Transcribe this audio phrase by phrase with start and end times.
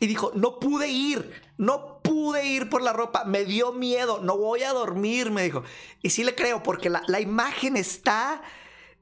[0.00, 4.36] y dijo, no pude ir, no pude ir por la ropa, me dio miedo, no
[4.36, 5.62] voy a dormir, me dijo.
[6.02, 8.42] Y sí le creo, porque la, la imagen está,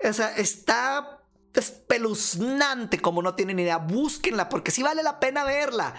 [0.02, 1.20] o sea, está
[1.54, 3.78] espeluznante como no tienen idea.
[3.78, 5.94] Búsquenla, porque sí vale la pena verla.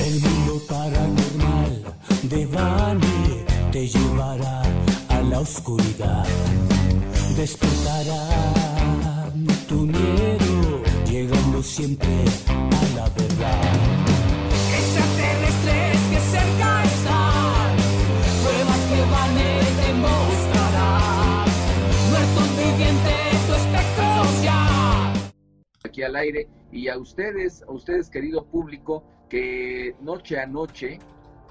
[0.00, 4.62] El mundo paranormal de Bani te llevará
[5.08, 6.24] a la oscuridad.
[7.36, 8.48] Despertará
[9.68, 10.37] tu miedo,
[11.62, 12.08] siempre
[12.48, 13.62] a la verdad.
[14.78, 17.76] Extraterrestres que cerca están,
[18.42, 21.44] pruebas que Bani te mostrará.
[22.10, 25.12] Muertos vivientes, tu espectros ya.
[25.84, 30.98] aquí al aire y a ustedes, a ustedes querido público, que noche a noche,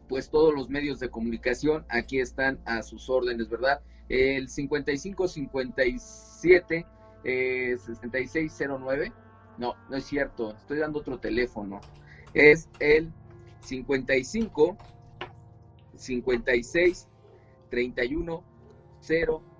[0.09, 3.80] pues todos los medios de comunicación aquí están a sus órdenes, ¿verdad?
[4.09, 6.86] El 5557
[7.23, 9.12] eh, 6609.
[9.58, 11.81] No, no es cierto, estoy dando otro teléfono.
[12.34, 13.12] Es el
[13.62, 14.78] 55
[15.95, 17.08] 56
[17.70, 18.44] 31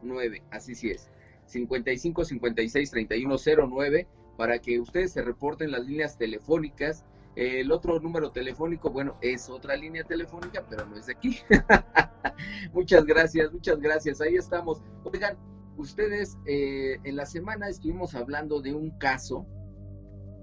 [0.02, 0.44] 09.
[0.52, 1.10] Así sí es.
[1.46, 3.36] 55 56 31
[3.70, 7.04] 09 para que ustedes se reporten las líneas telefónicas.
[7.36, 11.40] El otro número telefónico, bueno, es otra línea telefónica, pero no es de aquí.
[12.74, 14.22] muchas gracias, muchas gracias.
[14.22, 14.82] Ahí estamos.
[15.04, 15.38] Oigan,
[15.80, 19.48] ustedes eh, en la semana estuvimos hablando de un caso,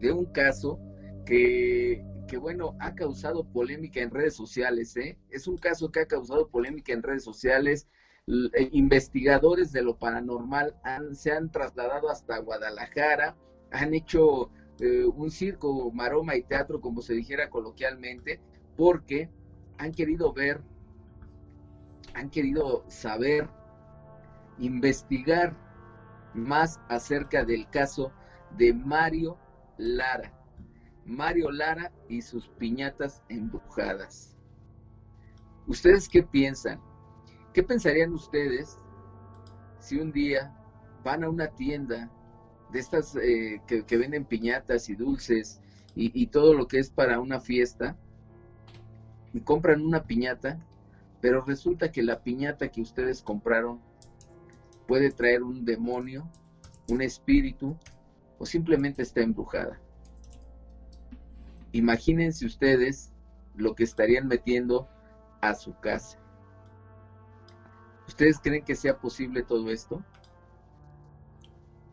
[0.01, 0.81] de un caso
[1.27, 4.97] que, que, bueno, ha causado polémica en redes sociales.
[4.97, 5.19] ¿eh?
[5.31, 7.87] Es un caso que ha causado polémica en redes sociales.
[8.27, 13.37] Eh, investigadores de lo paranormal han, se han trasladado hasta Guadalajara,
[13.71, 14.50] han hecho
[14.81, 18.41] eh, un circo, maroma y teatro, como se dijera coloquialmente,
[18.75, 19.28] porque
[19.77, 20.62] han querido ver,
[22.15, 23.50] han querido saber,
[24.59, 25.56] investigar
[26.34, 28.12] más acerca del caso
[28.56, 29.39] de Mario
[29.78, 30.33] Lara.
[31.05, 34.37] Mario Lara y sus piñatas embrujadas.
[35.66, 36.81] ¿Ustedes qué piensan?
[37.53, 38.77] ¿Qué pensarían ustedes
[39.78, 40.53] si un día
[41.05, 42.11] van a una tienda
[42.72, 45.61] de estas eh, que, venden piñatas y dulces
[45.95, 47.97] y, todo lo que es para una fiesta
[49.33, 50.59] y compran una piñata,
[51.22, 53.81] pero resulta que la piñata que ustedes compraron
[54.86, 56.30] puede traer un demonio,
[56.88, 57.76] un espíritu
[58.38, 59.80] o simplemente está embrujada.
[61.72, 63.12] Imagínense ustedes
[63.54, 64.88] lo que estarían metiendo
[65.41, 66.19] a su casa.
[68.06, 70.04] ¿Ustedes creen que sea posible todo esto?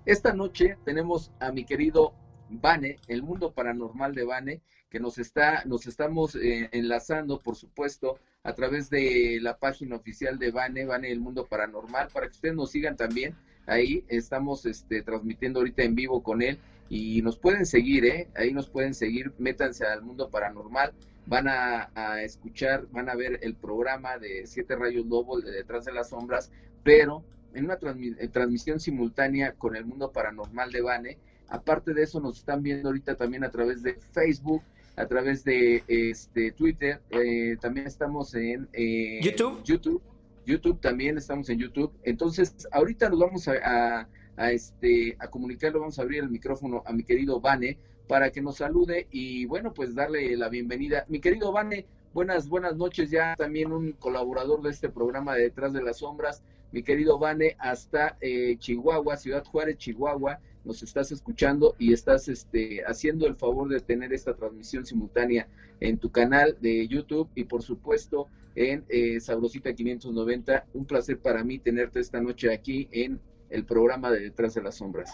[0.06, 2.14] Esta noche tenemos a mi querido
[2.50, 4.62] Vane, el mundo paranormal de Vane,
[4.94, 10.38] que nos está, nos estamos eh, enlazando, por supuesto, a través de la página oficial
[10.38, 13.36] de Vane, Vane el mundo paranormal, para que ustedes nos sigan también.
[13.66, 16.60] Ahí estamos este, transmitiendo ahorita en vivo con él
[16.90, 18.28] y nos pueden seguir, ¿eh?
[18.36, 20.94] Ahí nos pueden seguir, métanse al mundo paranormal,
[21.26, 25.86] van a, a escuchar, van a ver el programa de Siete Rayos Lobo de Detrás
[25.86, 26.52] de las Sombras,
[26.84, 27.24] pero
[27.56, 31.18] en una transmi transmisión simultánea con el mundo paranormal de Bane.
[31.50, 34.62] Aparte de eso, nos están viendo ahorita también a través de Facebook,
[34.96, 39.64] a través de este Twitter, eh, también estamos en eh, YouTube.
[39.64, 40.02] YouTube.
[40.46, 41.92] YouTube también estamos en YouTube.
[42.04, 46.84] Entonces, ahorita nos vamos a, a, a este a comunicarlo, vamos a abrir el micrófono
[46.86, 47.78] a mi querido Vane
[48.08, 51.06] para que nos salude y bueno, pues darle la bienvenida.
[51.08, 55.72] Mi querido Vane, buenas buenas noches, ya también un colaborador de este programa de Detrás
[55.72, 56.44] de las Sombras
[56.74, 62.84] mi querido Vane, hasta eh, Chihuahua, Ciudad Juárez, Chihuahua, nos estás escuchando y estás este,
[62.86, 65.48] haciendo el favor de tener esta transmisión simultánea
[65.80, 70.66] en tu canal de YouTube y por supuesto en eh, Sabrosita 590.
[70.74, 74.76] Un placer para mí tenerte esta noche aquí en el programa de Detrás de las
[74.76, 75.12] Sombras.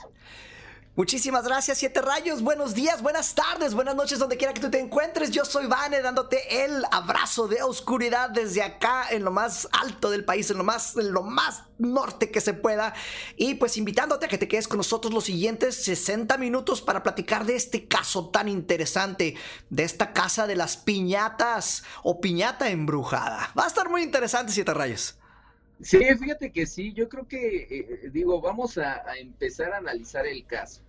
[0.99, 2.41] Muchísimas gracias, Siete Rayos.
[2.41, 5.31] Buenos días, buenas tardes, buenas noches, donde quiera que tú te encuentres.
[5.31, 10.25] Yo soy Vane, dándote el abrazo de oscuridad desde acá, en lo más alto del
[10.25, 12.93] país, en lo más, en lo más norte que se pueda.
[13.37, 17.45] Y pues invitándote a que te quedes con nosotros los siguientes 60 minutos para platicar
[17.45, 19.35] de este caso tan interesante,
[19.69, 23.53] de esta casa de las piñatas o piñata embrujada.
[23.57, 25.15] Va a estar muy interesante, Siete Rayos.
[25.81, 30.45] Sí, fíjate que sí, yo creo que, eh, digo, vamos a, empezar a analizar el
[30.45, 30.81] caso.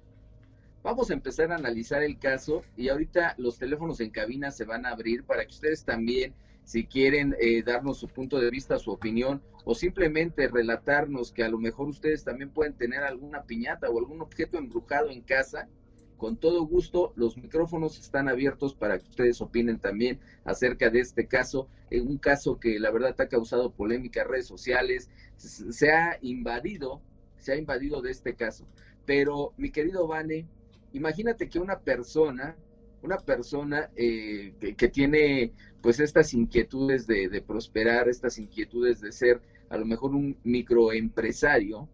[0.83, 4.87] Vamos a empezar a analizar el caso y ahorita los teléfonos en cabina se van
[4.87, 6.33] a abrir para que ustedes también,
[6.65, 11.51] si quieren eh, darnos su punto de vista, su opinión o simplemente relatarnos que a
[11.51, 15.69] lo mejor ustedes también pueden tener alguna piñata o algún objeto embrujado en casa,
[16.17, 21.27] con todo gusto, los micrófonos están abiertos para que ustedes opinen también acerca de este
[21.27, 26.19] caso, en un caso que la verdad ha causado polémica en redes sociales, se ha
[26.23, 27.03] invadido,
[27.39, 28.67] se ha invadido de este caso.
[29.07, 30.47] Pero, mi querido Vane,
[30.93, 32.57] imagínate que una persona,
[33.03, 35.53] una persona eh, que, tiene
[35.83, 39.41] pues estas inquietudes de, de prosperar, estas inquietudes de ser
[39.71, 41.89] a lo mejor un microempresario,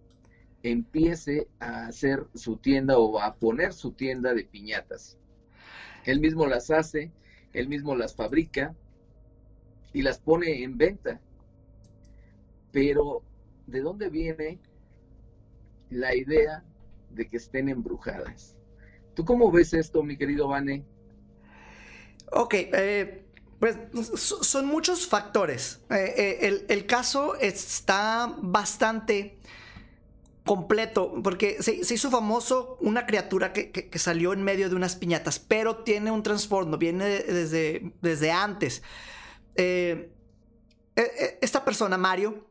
[0.62, 5.19] empiece a hacer su tienda o a poner su tienda de piñatas.
[6.04, 7.12] Él mismo las hace,
[7.52, 8.75] él mismo las fabrica
[9.92, 11.20] y las pone en venta.
[12.72, 13.22] Pero,
[13.66, 14.58] ¿de dónde viene
[15.90, 16.64] la idea
[17.10, 18.56] de que estén embrujadas?
[19.16, 20.84] ¿Tú cómo ves esto, mi querido Vane?
[22.32, 23.24] Ok, eh,
[23.58, 23.78] pues
[24.14, 25.80] son muchos factores.
[25.88, 29.38] Eh, eh, el, caso está bastante
[30.44, 35.76] completo, porque se, hizo famoso una criatura que, salió en medio de unas piñatas, pero
[35.76, 38.82] tiene un trasfondo, viene desde, desde antes.
[41.40, 42.50] Esta persona, Mario,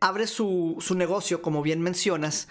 [0.00, 2.48] abre su, su, negocio, como bien mencionas,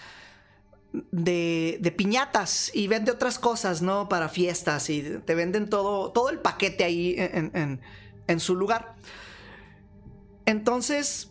[0.92, 4.08] de, piñatas y vende otras cosas, ¿no?
[4.08, 8.94] Para fiestas y te venden todo, todo el paquete ahí en, su lugar.
[10.46, 11.30] Entonces,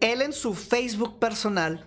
[0.00, 1.86] él en su Facebook personal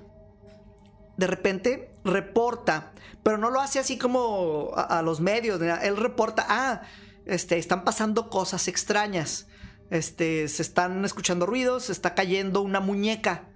[1.18, 2.92] de repente reporta,
[3.22, 6.82] pero no lo hace así como a, a los medios, él reporta, ah,
[7.26, 9.48] este, están pasando cosas extrañas,
[9.90, 13.50] este, se están escuchando ruidos, se está cayendo una muñeca.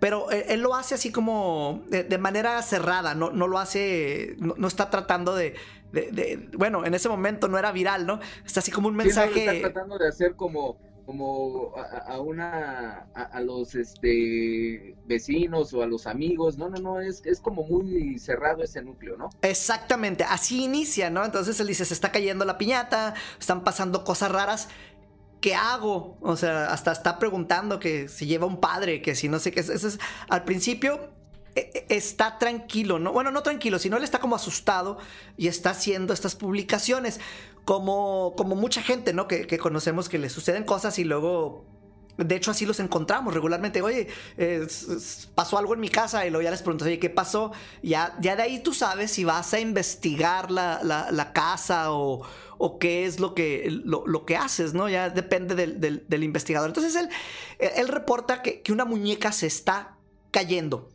[0.00, 4.34] Pero él, él lo hace así como de, de manera cerrada, no, no, lo hace,
[4.38, 5.54] no, no está tratando de,
[5.92, 8.18] de, de, bueno, en ese momento no era viral, ¿no?
[8.44, 9.32] Está así como un mensaje.
[9.32, 10.78] Sí, no, está tratando de hacer como
[11.10, 16.78] como a, a una a, a, los este vecinos o a los amigos no no
[16.78, 21.66] no es, es como muy cerrado ese núcleo no exactamente así inicia no entonces él
[21.66, 24.68] dice se está cayendo la piñata están pasando cosas raras
[25.40, 26.18] ¿Qué hago?
[26.20, 29.60] O sea, hasta está preguntando que si lleva un padre, que si no sé qué.
[29.60, 29.98] Eso es,
[30.28, 31.10] al principio
[31.54, 33.12] está tranquilo, ¿no?
[33.12, 34.98] Bueno, no tranquilo, sino él está como asustado
[35.36, 37.20] y está haciendo estas publicaciones.
[37.64, 39.28] Como, como mucha gente, ¿no?
[39.28, 41.64] Que conocemos que le suceden cosas y luego
[42.24, 43.82] de hecho, así los encontramos regularmente.
[43.82, 44.66] Oye, eh,
[45.34, 47.52] pasó algo en mi casa y luego ya les preguntas, oye, ¿qué pasó?
[47.82, 52.22] Ya, ya de ahí tú sabes si vas a investigar la, la, la casa o,
[52.58, 54.88] o, qué es lo que, lo, lo, que haces, ¿no?
[54.88, 56.68] Ya depende del, del, del investigador.
[56.68, 57.08] Entonces él,
[57.58, 59.96] él reporta que, que, una muñeca se está
[60.30, 60.90] cayendo.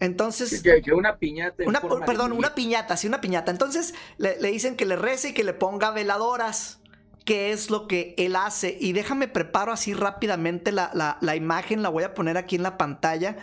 [0.00, 0.62] Entonces.
[0.62, 1.64] Que, que una piñata.
[1.66, 3.50] Una, perdón, una piñata, sí, una piñata.
[3.50, 6.80] Entonces le, le, dicen que le rece y que le ponga veladoras.
[7.24, 8.76] ¿Qué es lo que él hace?
[8.80, 12.76] Y déjame preparo así rápidamente la, la, imagen, la voy a poner aquí en la
[12.76, 13.36] pantalla.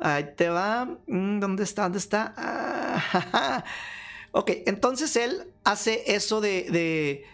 [0.00, 0.86] Ahí te va.
[1.06, 1.82] Mm, ¿Dónde está?
[1.84, 2.34] ¿Dónde está?
[2.36, 3.64] Ah,
[4.32, 7.24] ok, entonces él hace eso de.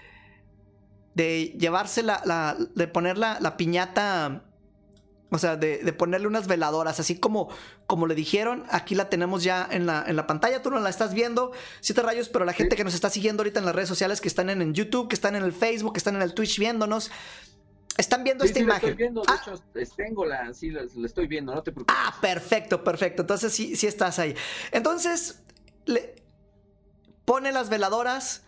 [1.15, 4.48] de, llevarse la, de poner la piñata
[5.31, 7.49] o sea, de, de, ponerle unas veladoras, así como,
[7.87, 10.89] como le dijeron, aquí la tenemos ya en la, en la pantalla, tú no la
[10.89, 13.89] estás viendo, siete rayos, pero la gente que nos está siguiendo ahorita en las redes
[13.89, 16.33] sociales, que están en, en YouTube, que están en el Facebook, que están en el
[16.33, 17.11] Twitch viéndonos,
[17.99, 18.83] están viendo sí, esta sí, imagen.
[18.83, 19.43] La estoy viendo, de ah.
[19.43, 21.95] hecho, tengo la, sí, la, la, estoy viendo, no te preocupes.
[21.99, 24.35] Ah, perfecto, perfecto, entonces sí, sí estás ahí.
[24.73, 25.43] Entonces,
[25.85, 26.23] le
[27.27, 28.45] pone las veladoras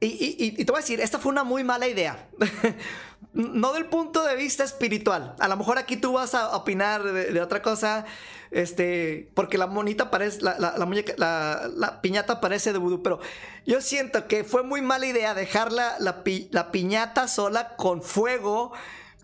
[0.00, 2.28] y, y, y te voy a decir, esta fue una muy mala idea.
[3.32, 5.34] no del punto de vista espiritual.
[5.38, 8.04] A lo mejor aquí tú vas a opinar de, de otra cosa,
[8.50, 13.02] este, porque la monita parece, la, la, la muñeca, la, la, piñata parece de vudú,
[13.02, 13.18] pero
[13.66, 18.72] yo siento que fue muy mala idea dejar la, pi, la piñata sola con fuego.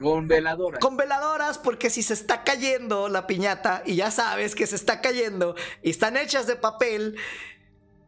[0.00, 0.80] Con veladoras.
[0.80, 5.00] Con veladoras, porque si se está cayendo la piñata, y ya sabes que se está
[5.00, 7.16] cayendo, y están hechas de papel,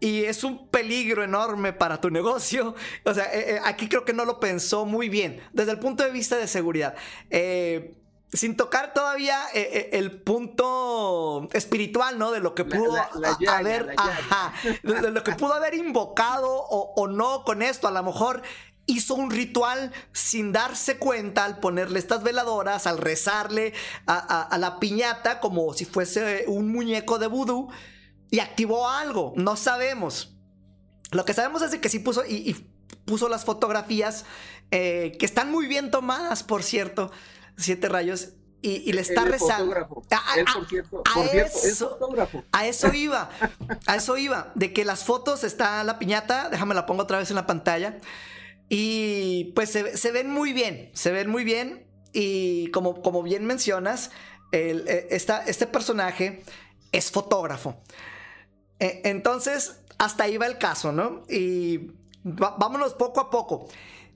[0.03, 2.75] y es un peligro enorme para tu negocio.
[3.05, 6.03] O sea, eh, eh, aquí creo que no lo pensó muy bien desde el punto
[6.03, 6.97] de vista de seguridad.
[7.31, 7.95] Eh,
[8.33, 12.31] sin tocar todavía el punto espiritual, ¿no?
[12.33, 15.75] De lo que pudo la, la, la haber, ajá, de, de, lo que pudo haber
[15.75, 17.89] invocado o, o no con esto.
[17.89, 18.41] A lo mejor
[18.87, 23.75] hizo un ritual sin darse cuenta al ponerle estas veladoras, al rezarle
[24.07, 27.71] a, a, a la piñata como si fuese un muñeco de vudú
[28.33, 29.33] y activó algo.
[29.37, 30.35] No sabemos.
[31.13, 32.55] Lo que sabemos es de que sí puso y, y
[33.05, 34.25] puso las fotografías
[34.73, 37.13] eh, que están muy bien tomadas, por cierto.
[37.57, 38.31] Siete rayos.
[38.63, 39.65] y, y le está rezando.
[39.75, 40.03] fotógrafo.
[40.11, 42.45] A- a- Él, a- por cierto, a por cierto, es eso- fotógrafo.
[42.53, 43.29] A eso iba,
[43.87, 47.29] a eso iba, de que las fotos está la piñata, déjame la pongo otra vez
[47.31, 47.99] en la pantalla,
[48.69, 53.45] y pues se, se ven muy bien, se ven muy bien, y como, como bien
[53.47, 54.11] mencionas,
[54.53, 56.43] el- esta- este personaje
[56.93, 57.77] es fotógrafo.
[58.83, 61.23] Eh, Entonces, hasta ahí va el caso, ¿no?
[61.29, 61.93] Y
[62.25, 63.69] vámonos poco a poco.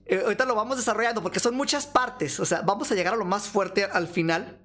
[0.06, 3.16] Eh, ahorita lo vamos desarrollando porque son muchas partes, o sea, vamos a llegar a
[3.16, 4.58] lo más fuerte al final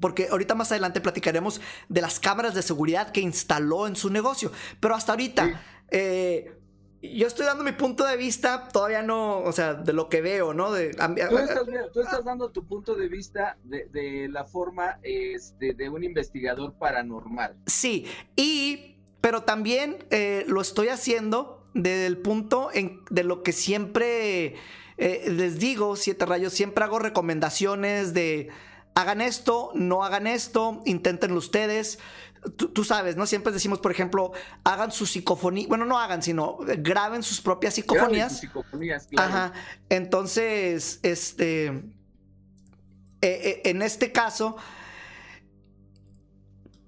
[0.00, 4.50] porque ahorita más adelante platicaremos de las cámaras de seguridad que instaló en su negocio.
[4.80, 5.52] Pero hasta ahorita, Sí.
[5.90, 6.56] eh,
[7.02, 10.54] yo estoy dando mi punto de vista, todavía no, o sea, de lo que veo,
[10.54, 10.72] ¿no?
[10.72, 11.62] De, a- Tú estás,
[11.92, 16.74] tú estás dando tu punto de vista de, de la forma este, de un investigador
[16.78, 17.56] paranormal.
[17.66, 18.91] sí, y,
[19.32, 24.56] pero también eh, lo estoy haciendo desde el punto en- de lo que siempre
[24.98, 28.50] eh, les digo, Siete Rayos, siempre hago recomendaciones de
[28.94, 31.98] hagan esto, no hagan esto, inténtenlo ustedes.
[32.56, 33.24] Tú, tú sabes, ¿no?
[33.24, 34.32] Siempre decimos, por ejemplo,
[34.64, 38.32] hagan su psicofonía, bueno, no hagan, sino graben sus propias Graben psicofonías.
[38.32, 39.28] sus psicofonías, claro.
[39.32, 39.52] Ajá.
[39.88, 41.68] Entonces, este.
[41.68, 41.82] eh,
[43.22, 44.56] eh, en este caso.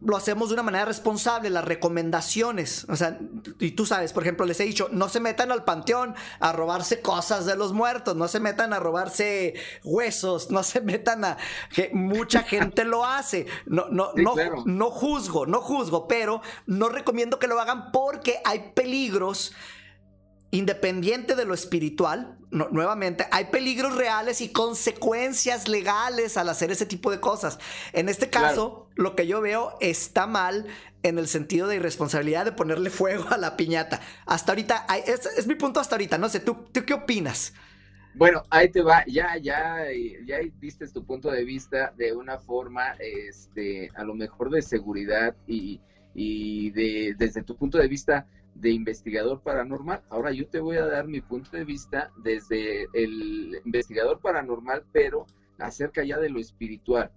[0.04, 2.87] Lo hacemos de una manera responsable, las recomendaciones.
[2.88, 3.18] O sea,
[3.58, 7.00] y tú sabes, por ejemplo, les he dicho, no se metan al panteón a robarse
[7.00, 11.37] cosas de los muertos, no se metan a robarse huesos, no se metan a.
[11.75, 13.46] que mucha gente lo hace.
[13.66, 14.62] No, no, Sí, no, claro.
[14.66, 19.52] no juzgo, no juzgo, pero no recomiendo que lo hagan porque hay peligros
[20.54, 26.87] independiente de lo espiritual, no- nuevamente, hay peligros reales y consecuencias legales al hacer ese
[26.87, 27.58] tipo de cosas.
[27.92, 30.66] En este caso, lo que yo veo está mal
[31.02, 34.00] en el sentido de irresponsabilidad de ponerle fuego a la piñata.
[34.26, 37.52] Hasta ahorita, hay- es, es mi punto hasta ahorita, no sé, ¿tú, tú qué opinas?
[38.12, 39.78] Bueno, ahí te va, ya, ya,
[40.25, 45.37] ya diste tu punto de vista de una forma, este, a lo mejor de seguridad
[45.49, 45.80] y,
[46.14, 50.02] y de, desde tu punto de vista de investigador paranormal.
[50.11, 55.26] Ahora yo te voy a dar mi punto de vista desde el investigador paranormal, pero
[55.58, 57.11] acerca ya de lo espiritual.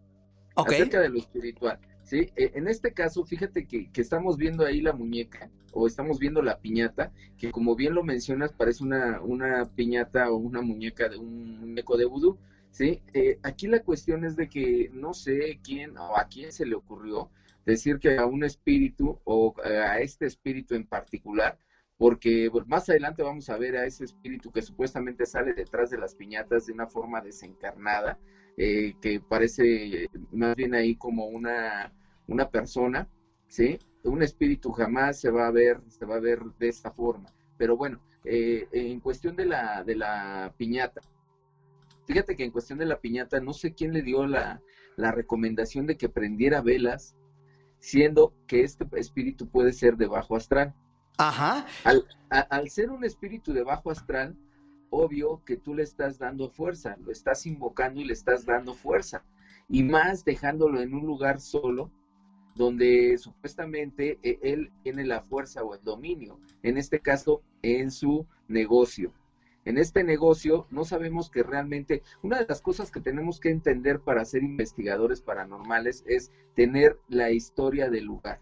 [0.56, 1.80] Acerca de lo espiritual.
[2.04, 2.32] ¿sí?
[2.36, 6.42] Eh, En este caso, fíjate que, que estamos viendo ahí la muñeca o estamos viendo
[6.42, 11.18] la piñata, que como bien lo mencionas, parece una, una piñata o una muñeca de
[11.18, 12.38] un muñeco de vudú.
[12.72, 13.02] ¿sí?
[13.14, 16.76] Eh, aquí la cuestión es de que no sé quién o a quién se le
[16.76, 17.30] ocurrió
[17.68, 21.60] decir que a un espíritu o eh, a este espíritu en particular,
[21.98, 26.16] porque más adelante vamos a ver a ese espíritu que supuestamente sale detrás de las
[26.16, 28.20] piñatas de una forma desencarnada,
[28.56, 31.94] eh, que parece más bien ahí como una,
[32.28, 33.10] una persona,
[33.48, 33.78] ¿sí?
[34.04, 37.34] Un espíritu jamás se va a ver, se va a ver de esta forma.
[37.58, 41.02] Pero bueno, eh, en cuestión de la, de la piñata,
[42.06, 44.62] fíjate que en cuestión de la piñata, no sé quién le dio la,
[44.96, 47.17] la recomendación de que prendiera velas,
[47.80, 50.74] siendo que este espíritu puede ser de bajo astral.
[51.18, 51.66] Ajá.
[51.84, 54.36] Al, a- al ser un espíritu de bajo astral,
[54.90, 59.24] obvio que tú le estás dando fuerza, lo estás invocando y le estás dando fuerza.
[59.70, 61.92] Y más dejándolo en un lugar solo,
[62.56, 68.26] donde supuestamente eh, él tiene la fuerza o el dominio, en este caso en su
[68.48, 69.14] negocio.
[69.68, 74.00] En este negocio no sabemos que realmente, una de las cosas que tenemos que entender
[74.00, 78.40] para ser investigadores paranormales es tener la historia del lugar.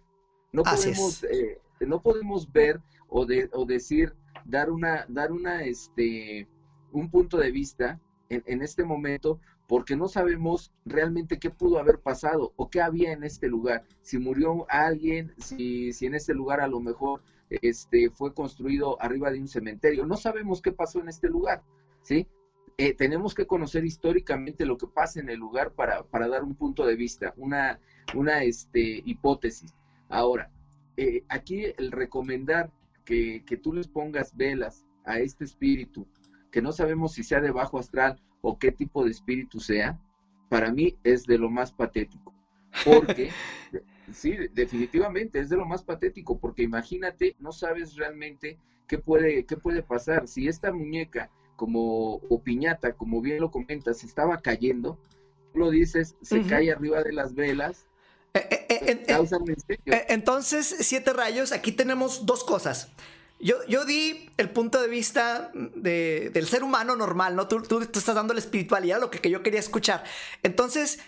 [0.52, 4.14] No Así podemos, eh, no podemos ver o, de, o decir,
[4.46, 6.48] dar una, dar una, este,
[6.92, 11.98] un punto de vista en, en este momento porque no sabemos realmente qué pudo haber
[12.02, 13.84] pasado o qué había en este lugar.
[14.04, 19.32] Si murió alguien, si, si en este lugar a lo mejor este, fue construido arriba
[19.32, 20.06] de un cementerio.
[20.06, 21.64] No sabemos qué pasó en este lugar,
[22.02, 22.28] ¿sí?
[22.78, 26.56] Eh, tenemos que conocer históricamente lo que pasa en el lugar para, para dar un
[26.56, 27.80] punto de vista, una,
[28.14, 29.74] una este, hipótesis.
[30.10, 30.52] Ahora,
[30.98, 32.72] eh, aquí el recomendar
[33.06, 36.06] que, que tú les pongas velas a este espíritu,
[36.52, 40.00] que no sabemos si sea de bajo astral o qué tipo de espíritu sea,
[40.50, 42.34] para mí es de lo más patético.
[42.84, 43.32] Porque,
[44.14, 48.58] sí, definitivamente es de lo más patético, porque imagínate, no sabes realmente
[48.88, 50.28] qué puede, qué puede pasar.
[50.28, 55.00] Si esta muñeca, como, o piñata, como bien lo comentas, estaba cayendo,
[55.54, 57.88] tú lo dices, se cae arriba de las velas,
[58.34, 59.94] Eh, eh, eh, eh, causa un incendio.
[59.94, 62.92] Eh, Entonces, siete rayos, aquí tenemos dos cosas.
[63.40, 67.48] Yo, yo di el punto de vista de- del ser humano normal, ¿no?
[67.48, 70.04] Tú, tú, tú estás dando la espiritualidad, lo que, que yo quería escuchar.
[70.44, 71.00] Entonces,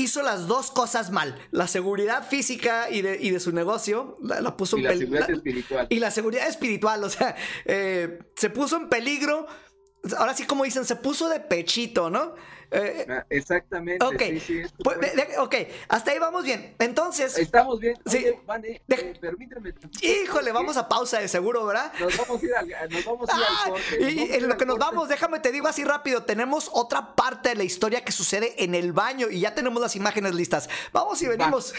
[0.00, 1.38] hizo las dos cosas mal.
[1.50, 4.96] La seguridad física y de, y de su negocio, la, la puso y en la
[4.96, 5.86] seguridad la- espiritual.
[5.90, 9.46] y la seguridad espiritual, o sea, eh, se puso en peligro
[10.16, 12.34] ahora sí como dicen, se puso de pechito, ¿no?
[12.70, 14.04] Eh, ah, exactamente.
[14.04, 14.98] Ok, sí, sí, pues,
[15.38, 15.54] ok,
[15.88, 16.74] hasta ahí vamos bien.
[16.78, 17.38] Entonces.
[17.38, 17.96] Estamos bien.
[18.06, 18.26] Sí.
[18.46, 19.72] Vane, eh, permíteme.
[20.02, 21.92] Híjole, vamos a pausa de seguro, ¿verdad?
[21.98, 24.10] Nos vamos a ir al, nos vamos a ir al ah, corte.
[24.10, 26.24] Y en lo que nos vamos, déjame te digo así rápido.
[26.24, 29.96] Tenemos otra parte de la historia que sucede en el baño y ya tenemos las
[29.96, 30.68] imágenes listas.
[30.92, 31.74] Vamos y venimos.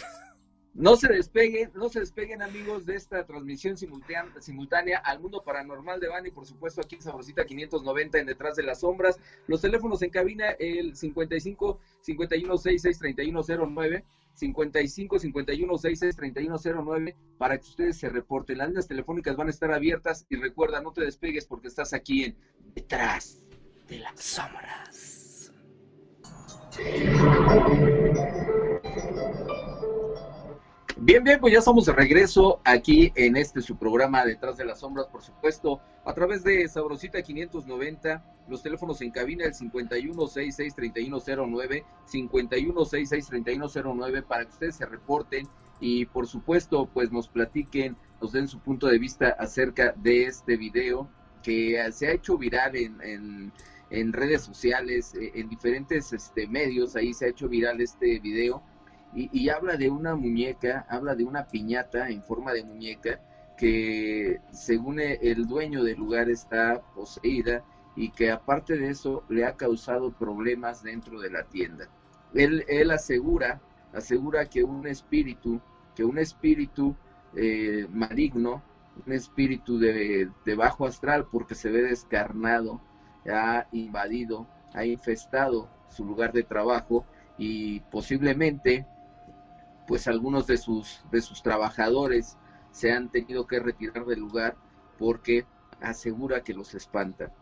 [0.73, 6.07] No se despeguen, no se despeguen amigos de esta transmisión simultánea, al mundo paranormal de
[6.07, 9.19] Bani, por supuesto aquí en Sabrosita 590 en Detrás de las Sombras.
[9.47, 17.67] Los teléfonos en cabina el 55 51 66 3109 55 51 66 3109 para que
[17.67, 18.59] ustedes se reporten.
[18.59, 22.23] Las líneas telefónicas van a estar abiertas y recuerda, no te despegues porque estás aquí
[22.23, 22.37] en
[22.73, 23.43] Detrás
[23.87, 25.51] de las Sombras.
[31.01, 34.81] Bien, bien, pues ya estamos de regreso aquí en este su programa Detrás de las
[34.81, 44.23] Sombras, por supuesto, a través de Sabrosita 590, los teléfonos en cabina el 5166-3109, 5166-3109
[44.23, 45.47] para que ustedes se reporten
[45.79, 50.57] y por supuesto pues nos platiquen, nos den su punto de vista acerca de este
[50.57, 51.09] video
[51.41, 53.53] que se ha hecho viral en,
[53.89, 58.61] en, redes sociales, eh, en diferentes este, medios, ahí se ha hecho viral este video
[59.13, 63.19] y, habla de una muñeca, habla de una piñata en forma de muñeca
[63.57, 67.63] que según e, el dueño del lugar está poseída
[67.95, 71.89] y que aparte de eso le ha causado problemas dentro de la tienda.
[72.33, 73.59] Él, él asegura,
[73.93, 75.59] asegura que un espíritu,
[75.95, 76.95] que un espíritu
[77.35, 78.61] eh, maligno,
[79.05, 82.79] un espíritu de, de bajo astral porque se ve descarnado,
[83.27, 87.05] ha invadido, ha infestado su lugar de trabajo
[87.37, 88.85] y posiblemente
[89.89, 92.37] pues algunos de sus, de sus trabajadores
[92.69, 94.55] se han tenido que retirar del lugar
[94.99, 95.47] porque
[95.81, 97.33] asegura que los espanta.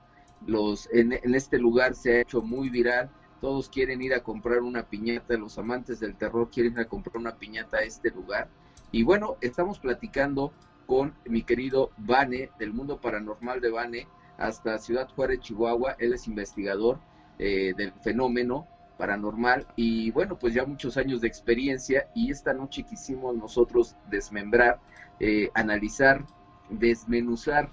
[0.45, 3.09] Los, en, este lugar se ha hecho muy viral,
[3.41, 7.17] todos quieren ir a comprar una piñata, los amantes del terror quieren ir a comprar
[7.17, 8.47] una piñata a este lugar.
[8.93, 10.53] Y bueno, estamos platicando
[10.85, 15.97] con mi querido Vane, del mundo paranormal de Vane, hasta Ciudad Juárez, Chihuahua.
[15.99, 16.97] Él es investigador
[17.39, 22.83] eh, del fenómeno paranormal y bueno, pues ya muchos años de experiencia y esta noche
[22.83, 24.79] quisimos nosotros desmembrar,
[25.19, 26.25] eh, analizar,
[26.69, 27.69] desmenuzar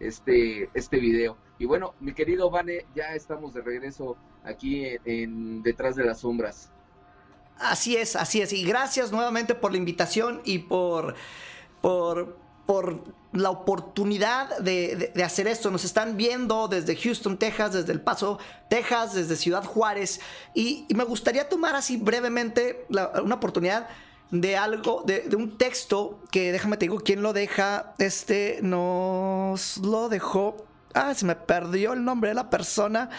[0.00, 1.36] este, este video.
[1.58, 6.70] Y bueno, mi querido Vane, ya estamos de regreso aquí en, Detrás de las Sombras.
[7.58, 8.52] Así es, así es.
[8.52, 11.14] Y gracias nuevamente por la invitación y por,
[11.80, 12.36] por
[12.66, 13.04] por
[13.36, 15.70] la oportunidad de, hacer esto.
[15.70, 20.20] Nos están viendo desde Houston, Texas, desde El Paso, Texas, desde Ciudad Juárez.
[20.54, 23.88] Y, me gustaría tomar así brevemente una oportunidad
[24.30, 27.94] de algo, de, un texto que déjame te digo quién lo deja.
[27.98, 30.66] Este nos lo dejó.
[30.94, 33.10] Ah, se me perdió el nombre de la persona.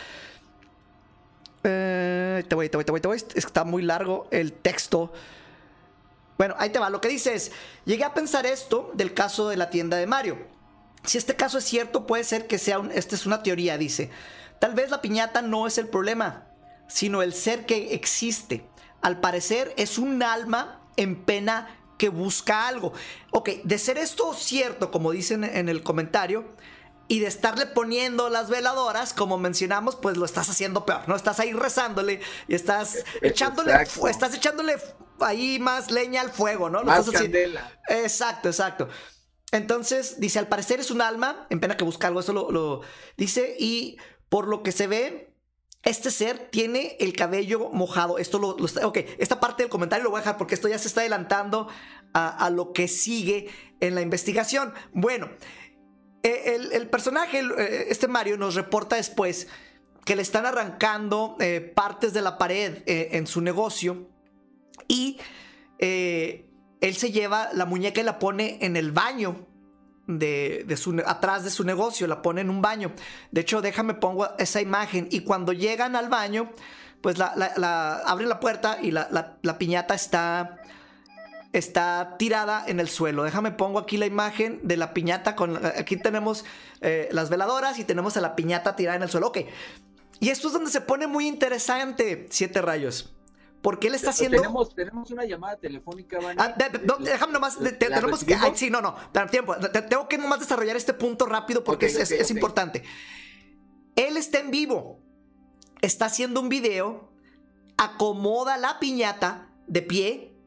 [1.64, 3.24] Eh, te voy, te voy, te voy, te voy.
[3.36, 5.12] Está muy largo el texto.
[6.38, 6.90] Bueno, ahí te va.
[6.90, 7.52] Lo que dice es,
[7.86, 10.38] llegué a pensar esto del caso de la tienda de Mario.
[11.04, 14.10] Si este caso es cierto, puede ser que sea un, esta es una teoría, dice.
[14.60, 16.48] Tal vez la piñata no es el problema,
[16.88, 18.68] sino el ser que existe.
[19.02, 22.94] Al parecer es un alma en pena que busca algo.
[23.32, 26.46] Ok, de ser esto cierto, como dicen en el comentario,
[27.08, 31.16] y de estarle poniendo las veladoras, como mencionamos, pues lo estás haciendo peor, ¿no?
[31.16, 33.74] Estás ahí rezándole y estás e-, echándole,
[34.10, 34.76] estás echándole
[35.22, 36.84] ahí más leña al fuego, ¿no?
[36.84, 37.72] más candela.
[37.88, 38.90] Exacto, exacto.
[39.52, 42.82] Entonces, dice, al parecer es un alma, en pena que busca algo, eso lo,
[43.16, 43.98] dice, y
[44.30, 45.34] por lo que se ve,
[45.84, 48.18] este ser tiene el cabello mojado.
[48.18, 50.78] Esto lo, está, ok, esta parte del comentario lo voy a dejar porque esto ya
[50.78, 51.70] se está adelantando
[52.14, 53.50] a, a lo que sigue
[53.80, 54.74] en la investigación.
[54.92, 55.30] Bueno,
[56.24, 59.48] eh, el, personaje, eh, este Mario, nos reporta después
[60.04, 64.10] que le están arrancando eh, partes de la pared en su negocio
[64.88, 65.18] y
[65.80, 69.48] él se lleva la muñeca y la pone en el baño
[70.08, 72.92] de, su, atrás de su negocio, la pone en un baño.
[73.32, 76.50] De hecho, déjame pongo esa imagen y cuando llegan al baño,
[77.02, 80.58] pues la, abren la puerta y la, piñata está
[81.54, 83.24] está tirada en el suelo.
[83.24, 85.36] Déjame pongo aquí la imagen de la piñata
[85.78, 86.46] aquí tenemos
[86.82, 89.28] eh, las veladoras y tenemos a la piñata tirada en el suelo.
[89.28, 89.40] Ok.
[90.20, 93.17] Y esto es donde se pone muy interesante, Siete Rayos.
[93.62, 94.38] Porque él está haciendo.
[94.38, 96.56] Tenemos, tenemos una llamada telefónica, ah,
[97.00, 97.58] déjame nomás.
[97.80, 98.38] tenemos que.
[98.56, 98.96] sí, no, no.
[99.30, 99.56] Tiempo.
[99.90, 102.84] tengo que nomás desarrollar este punto rápido porque es, es importante.
[103.96, 105.00] Él está en vivo.
[105.82, 107.10] Está haciendo un video.
[107.78, 110.38] Acomoda la piñata de pie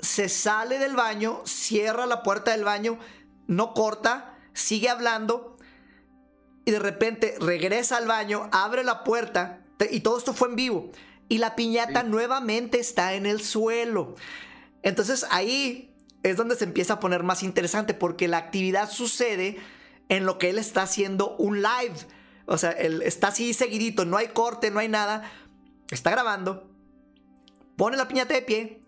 [0.00, 2.98] se sale del baño, cierra la puerta del baño,
[3.46, 5.56] no corta, sigue hablando.
[6.64, 10.90] y de repente regresa al baño, abre la puerta y todo esto fue en vivo.
[11.28, 12.08] Y la piñata Sí.
[12.08, 14.14] nuevamente está en el suelo.
[14.82, 19.58] Entonces ahí es donde se empieza a poner más interesante porque la actividad sucede
[20.08, 21.96] en lo que él está haciendo un live.
[22.46, 25.30] O sea, él está así seguidito, no hay corte, no hay nada.
[25.90, 26.68] Está grabando,
[27.76, 28.80] pone la piñata de pie,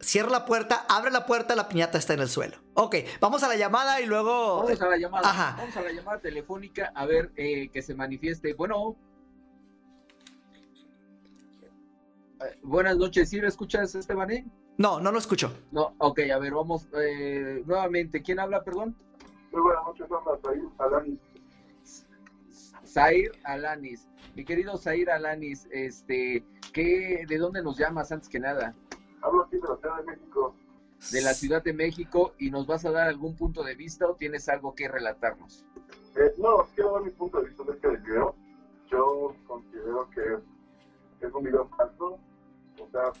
[0.00, 2.56] cierra la puerta, abre la puerta, la piñata está en el suelo.
[2.74, 4.62] Ok, vamos a la llamada y luego...
[4.62, 5.28] Vamos a la llamada.
[5.28, 5.54] Ajá.
[5.58, 8.54] Vamos a la llamada telefónica a ver eh, que se manifieste.
[8.54, 8.96] Bueno.
[12.62, 14.50] Buenas noches, ¿sí me escuchas, Esteban?
[14.78, 15.52] No, no lo escucho.
[15.70, 18.22] No, ok, a ver, vamos eh, nuevamente.
[18.22, 18.96] ¿Quién habla, perdón?
[19.52, 21.20] Muy buenas noches, habla Said Alani.
[22.94, 24.08] Zair Alanis.
[24.36, 28.74] Mi querido Zair Alanis, este, ¿qué, ¿de dónde nos llamas antes que nada?
[29.22, 30.54] Hablo aquí de la Ciudad de México.
[31.12, 34.14] De la Ciudad de México y nos vas a dar algún punto de vista o
[34.14, 35.64] tienes algo que relatarnos.
[36.16, 38.36] Eh, no, quiero dar mi punto de vista acerca del video.
[38.90, 40.38] Yo considero que
[41.20, 42.18] es un video falso.
[42.80, 43.12] O sea,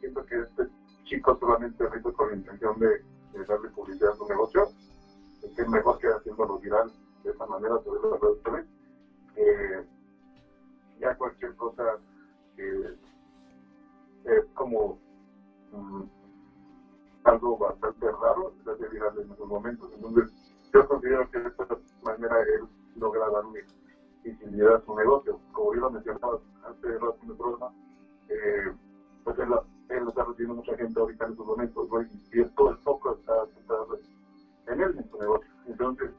[0.00, 0.68] siento que este
[1.04, 3.04] chico solamente lo hizo con la intención de,
[3.46, 4.68] darle publicidad a su negocio.
[5.42, 6.90] Es que mejor que haciéndolo viral
[7.22, 8.66] de esa manera sobre las redes.
[9.36, 9.86] Eh,
[11.00, 11.98] ya cualquier cosa
[12.56, 12.96] que
[14.24, 14.98] es como
[15.72, 16.02] mm,
[17.24, 19.90] algo bastante raro se hace viral en esos momentos.
[19.94, 20.32] Entonces,
[20.72, 21.66] yo considero que de esta
[22.02, 23.64] manera él logra darle
[24.24, 25.38] visibilidad a su negocio.
[25.52, 27.72] Como yo lo mencionaba hace rato en el programa,
[28.28, 28.72] eh,
[29.22, 29.48] pues él,
[29.90, 32.02] él está recibiendo mucha gente ahorita en estos momentos, ¿no?
[32.02, 33.98] y, todo el foco está centrado
[34.66, 35.50] en él, en su negocio.
[35.66, 36.10] Entonces,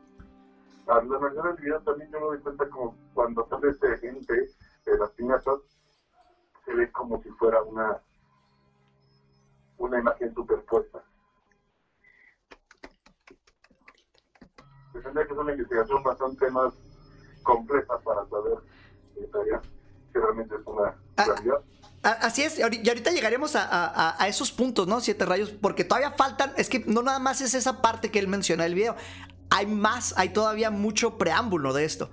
[0.87, 4.33] a la video también yo me doy cuenta como cuando sale este gente
[4.85, 5.59] de las piñatas,
[6.63, 7.99] se ve como si fuera una
[9.77, 11.03] una imagen superpuesta.
[14.93, 16.73] Tendría que hacer una investigación bastante más
[17.55, 18.57] compleja para saber
[19.17, 19.61] eh, todavía
[20.11, 21.25] si realmente es una Ah.
[21.25, 21.57] realidad.
[22.03, 24.99] A- Así es, y ahori- y ahorita llegaremos a, a- a- a esos puntos, ¿no?
[24.99, 28.27] Siete rayos, porque todavía faltan, es que no nada más es esa parte que él
[28.27, 28.95] menciona en el video,
[29.49, 32.09] hay más, hay todavía mucho preámbulo de esto.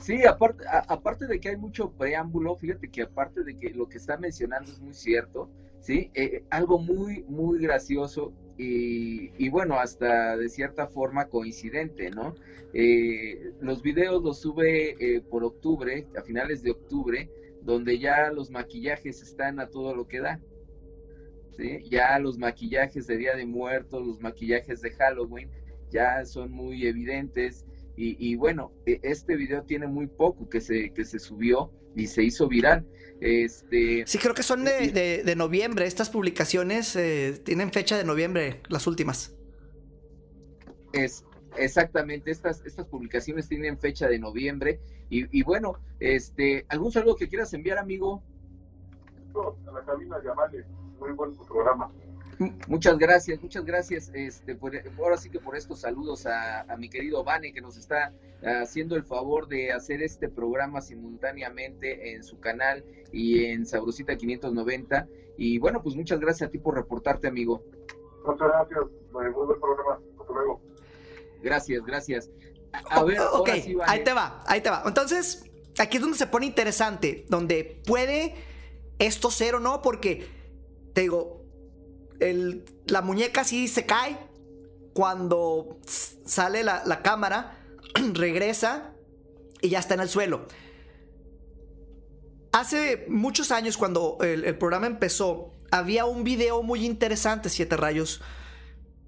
[0.00, 3.88] Sí, aparte, a- aparte de que hay mucho preámbulo, fíjate que aparte de que lo
[3.88, 6.10] que está mencionando es muy cierto, ¿sí?
[6.14, 12.34] Eh, algo muy, muy gracioso y, y bueno, hasta de cierta forma coincidente, ¿no?
[12.72, 17.30] Eh, los videos los sube eh, por octubre, a finales de octubre,
[17.62, 20.40] donde ya los maquillajes están a todo lo que da.
[21.90, 25.50] Ya los maquillajes de Día de Muertos, los maquillajes de Halloween,
[25.90, 27.66] ya son muy evidentes.
[27.96, 32.06] Y, y bueno, e- este video tiene muy poco que se, que se subió y
[32.06, 32.86] se hizo viral.
[33.20, 38.04] Este, Sí, creo que son de, de- de noviembre, estas publicaciones eh, tienen fecha de
[38.04, 39.36] noviembre, las últimas.
[40.92, 41.24] es
[41.56, 44.80] exactamente, estas, estas publicaciones tienen fecha de noviembre.
[45.10, 48.22] Y, y bueno, este, ¿algún saludo que quieras enviar, amigo?
[49.34, 50.64] No, a la cabina llamarle,
[50.98, 51.92] muy buen programa.
[52.68, 54.10] Muchas gracias, muchas gracias.
[54.14, 57.76] Este, por- ahora sí que por estos saludos a, a mi querido Vane, que nos
[57.76, 58.14] está
[58.62, 65.06] haciendo el favor de hacer este programa simultáneamente en su canal y en Sabrosita 590.
[65.36, 67.62] Y bueno, pues muchas gracias a ti por reportarte, amigo.
[68.26, 68.80] Muchas gracias,
[69.12, 70.00] muy buen programa.
[70.18, 70.62] Hasta luego.
[71.42, 72.30] Gracias, gracias.
[72.72, 73.92] A, a ver, ok, ahora sí, Vane.
[73.92, 74.82] ahí te va, ahí te va.
[74.86, 75.44] Entonces,
[75.78, 78.34] aquí es donde se pone interesante, donde puede
[78.98, 80.26] esto ser o no, porque
[80.94, 81.39] te digo,
[82.86, 84.16] la muñeca sí se cae
[84.94, 85.78] cuando
[86.24, 87.56] sale la, la cámara,
[88.12, 88.92] regresa
[89.62, 90.46] y ya está en el suelo.
[92.52, 98.20] Hace muchos años, cuando el, programa empezó, había un video muy interesante, Siete Rayos,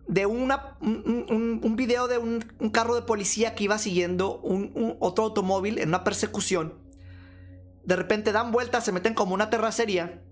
[0.06, 2.40] de una, un, video de un,
[2.72, 6.74] carro de policía que iba siguiendo un- otro automóvil en una persecución.
[7.84, 10.22] De repente dan vueltas, se meten como una terracería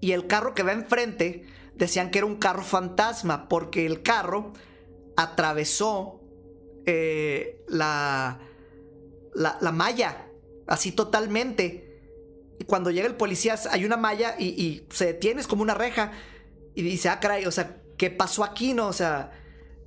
[0.00, 4.52] y el carro que va enfrente decían que era un carro fantasma porque el carro
[5.16, 6.20] atravesó
[6.86, 8.40] eh, la,
[9.34, 10.26] la, la malla
[10.66, 11.88] así totalmente.
[12.58, 16.12] Y cuando llega el policía hay una malla y, se detiene, es como una reja.
[16.74, 18.72] Y dice, ah, caray, o sea, ¿qué pasó aquí?
[18.72, 19.32] No, o sea,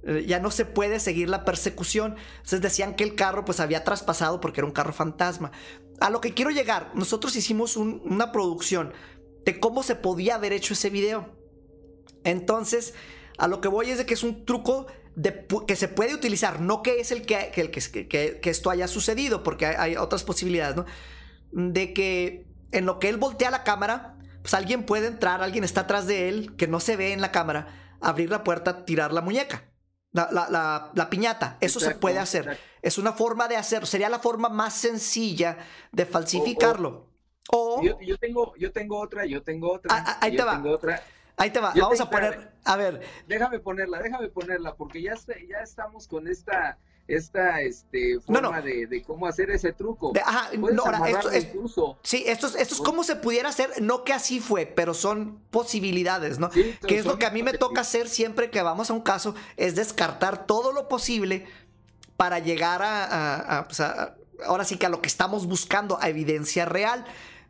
[0.03, 2.15] eh, ya no se puede seguir la persecución.
[2.37, 5.51] Entonces decían que el carro pues había traspasado porque era un carro fantasma.
[5.99, 8.93] A lo que quiero llegar, nosotros hicimos un- una producción
[9.45, 11.34] de cómo se podía haber hecho ese video.
[12.25, 12.93] Entonces,
[13.37, 16.59] a lo que voy es de que es un truco de que se puede utilizar,
[16.59, 20.75] no que es el que, que, que, esto haya sucedido, porque hay, hay otras posibilidades,
[20.75, 20.85] ¿no?
[21.51, 25.81] De que en lo que él voltea la cámara, pues alguien puede entrar, alguien está
[25.81, 29.21] atrás de él, que no se ve en la cámara, abrir la puerta, tirar la
[29.21, 29.71] muñeca.
[30.11, 32.43] La, la- la- la piñata, eso se puede hacer.
[32.45, 32.63] exacto.
[32.81, 35.57] Es una forma de hacerlo, sería la forma más sencilla
[35.91, 37.09] de falsificarlo.
[37.51, 39.93] O, Yo, yo tengo, yo tengo otra, yo tengo otra.
[39.95, 40.55] Ah, ah, ahí yo te va.
[40.55, 41.03] tengo otra.
[41.37, 45.13] Ahí te va, yo vamos a poner, a ver, Déjame ponerla, déjame ponerla, porque ya,
[45.47, 48.61] ya estamos con esta, esta este, forma no.
[48.61, 50.11] De, de cómo hacer ese truco.
[50.13, 51.47] de- ajá, no, ahora, esto es,
[52.03, 55.39] sí, esto es, esto es como se pudiera hacer, no que así fue, pero son
[55.51, 56.51] posibilidades, ¿no?
[56.51, 59.01] Sí, que es lo que a mí me toca hacer siempre que vamos a un
[59.01, 61.45] caso, es descartar todo lo posible
[62.17, 65.97] para llegar a, a- a, pues, a- ahora sí que a lo que estamos buscando,
[66.01, 67.05] a evidencia real.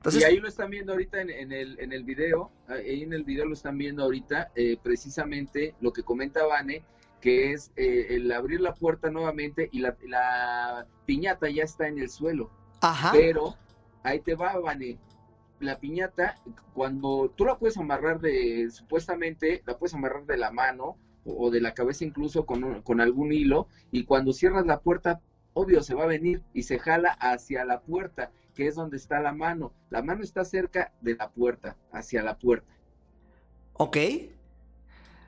[0.06, 3.14] Entonces, y ahí lo están viendo ahorita en, en el, en el video, ahí en
[3.14, 6.84] el video lo están viendo ahorita, eh, precisamente lo que comenta Vane,
[7.22, 11.98] que es eh, el abrir la puerta nuevamente y la, la piñata ya está en
[12.00, 12.52] el suelo.
[12.82, 13.56] ajá, Pero
[14.04, 15.00] ahí te va, Vane.
[15.60, 16.36] La piñata,
[16.74, 21.50] cuando tú la puedes amarrar de, supuestamente, la puedes amarrar de la mano o, o
[21.50, 25.22] de la cabeza incluso con, un- con algún hilo, y cuando cierras la puerta,
[25.54, 29.20] obvio, se va a venir y se jala hacia la puerta, que es donde está
[29.20, 29.74] la mano.
[29.90, 32.72] La mano está cerca de la puerta, hacia la puerta,
[33.74, 33.98] ok.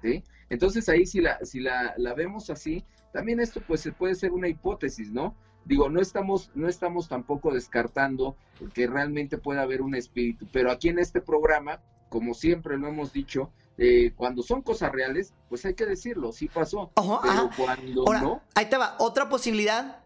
[0.01, 0.23] ¿sí?
[0.49, 4.31] Entonces ahí si la, si la, la vemos así, también esto pues se puede ser
[4.31, 5.35] una hipótesis, ¿no?
[5.65, 8.37] Digo, no estamos, no estamos tampoco descartando
[8.73, 13.11] que realmente pueda haber un espíritu, pero aquí en este programa, como siempre lo hemos
[13.11, 17.49] dicho, eh, cuando son cosas reales, pues hay que decirlo, sí pasó, Ajá, pero ajá.
[17.57, 20.03] cuando Ahora, no, ahí te va, otra posibilidad.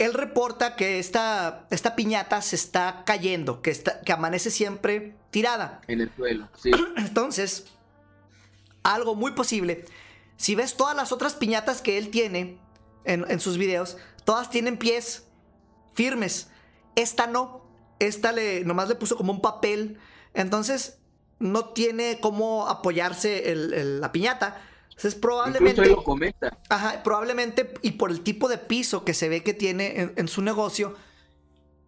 [0.00, 5.80] Él reporta que esta, esta piñata se está cayendo, que, está, que amanece siempre tirada.
[5.88, 7.66] en el suelo, sí, Entonces,
[8.82, 9.84] algo muy posible.
[10.36, 12.58] Si ves todas las otras piñatas que él tiene
[13.04, 15.24] en, en sus videos, todas tienen pies
[15.92, 16.48] firmes.
[16.96, 17.60] Esta no.
[17.98, 19.98] Esta le, nomás le puso como un papel.
[20.32, 20.96] Entonces,
[21.38, 24.62] no tiene cómo apoyarse el- el- la piñata.
[25.00, 25.82] Entonces, incluso probablemente.
[25.82, 29.54] él lo comenta, Ajá, probablemente, y por el tipo de piso que se ve que
[29.54, 30.94] tiene en, en su negocio,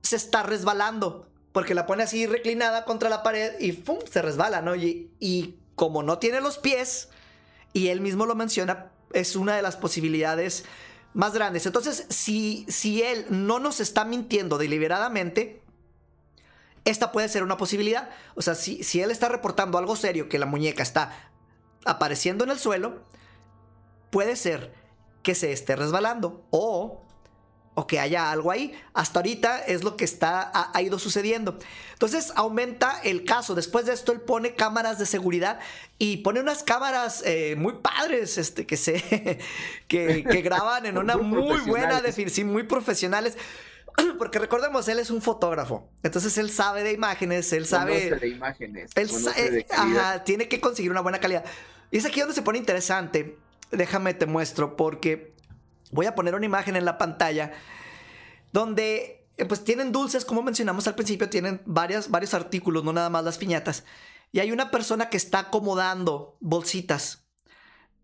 [0.03, 1.29] se está resbalando.
[1.53, 3.99] Porque la pone así reclinada contra la pared y ¡pum!
[4.11, 4.75] se resbala, ¿no?
[4.75, 7.11] Y, y como no tiene los pies,
[7.75, 10.65] y él mismo lo menciona, es una de las posibilidades
[11.13, 11.67] más grandes.
[11.67, 15.61] Entonces, si, si él no nos está mintiendo deliberadamente,
[16.87, 18.09] esta puede ser una posibilidad.
[18.35, 21.32] O sea, si, si él está reportando algo serio, que la muñeca está
[21.85, 23.03] apareciendo en el suelo,
[24.11, 24.73] puede ser
[25.23, 27.01] que se esté resbalando o,
[27.75, 28.75] o que haya algo ahí.
[28.93, 31.59] Hasta ahorita es lo que está, ha, ha ido sucediendo.
[31.93, 33.55] Entonces aumenta el caso.
[33.55, 35.61] Después de esto, él pone cámaras de seguridad
[35.99, 39.39] y pone unas cámaras eh, muy padres este, que, se,
[39.89, 43.39] que, que graban en una Muy muy buena definición, muy profesionales.
[44.19, 45.89] Porque recordemos, él es un fotógrafo.
[46.03, 48.09] Entonces él sabe de imágenes, él sabe...
[48.09, 51.45] conoce de imágenes, Él conoce sa- de eh, ajá, tiene que conseguir una buena calidad.
[51.93, 53.39] Y es aquí donde se pone interesante.
[53.71, 55.37] Déjame te muestro porque
[55.93, 57.53] voy a poner una imagen en la pantalla
[58.51, 63.11] donde eh, pues tienen dulces, como mencionamos al principio, tienen varias, varios artículos, no nada
[63.11, 63.85] más las piñatas.
[64.33, 67.27] Y hay una persona que está acomodando bolsitas.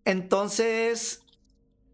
[0.04, 1.22] Entonces,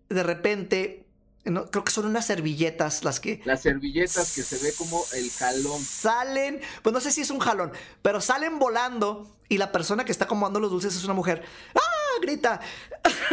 [0.08, 1.06] de repente,
[1.44, 5.30] no, creo que son unas servilletas las que Las servilletas que se ve como el
[5.30, 5.80] jalón.
[5.80, 10.12] Salen, pues no sé si es un jalón, pero salen volando y la persona que
[10.12, 11.42] está acomodando los dulces es una mujer.
[11.74, 11.80] ¡Ah!
[12.22, 12.60] Grita.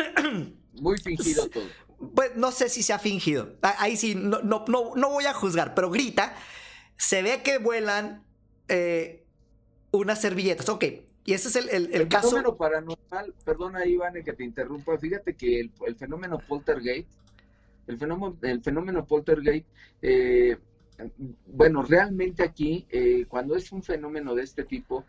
[0.73, 1.63] Muy fingido todo.
[2.15, 3.55] Pues no sé si se ha fingido.
[3.61, 6.33] Ah, Ahí sí, no, no, no, no voy a juzgar, pero grita.
[6.97, 8.23] Se ve que vuelan
[8.67, 9.25] eh,
[9.91, 10.67] unas servilletas.
[10.69, 10.83] Ok,
[11.25, 12.29] y ese es el, el- el El caso.
[12.29, 17.07] fenómeno paranormal, perdona Iván que te interrumpa, fíjate que el, el fenómeno poltergeist,
[17.87, 19.67] el fenómeno, el fenómeno poltergeist,
[20.01, 20.57] eh,
[21.47, 25.05] bueno, realmente aquí, eh, cuando es un fenómeno de este tipo,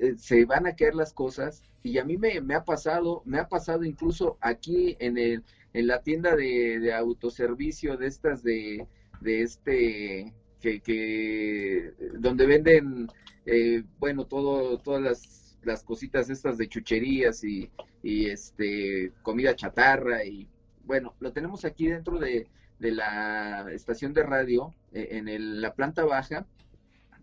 [0.00, 3.38] eh, se van a caer las cosas y a mí me, me ha pasado, me
[3.38, 8.86] ha pasado incluso aquí en el, en la tienda de, autoservicio de estas de,
[9.20, 13.08] de este, que, que, donde venden
[13.46, 17.70] eh, bueno, todo, todas las, las cositas estas de chucherías y,
[18.02, 20.48] y, este comida chatarra y
[20.84, 22.46] bueno, lo tenemos aquí dentro de,
[22.78, 26.46] de la estación de radio, eh, en el- la planta baja,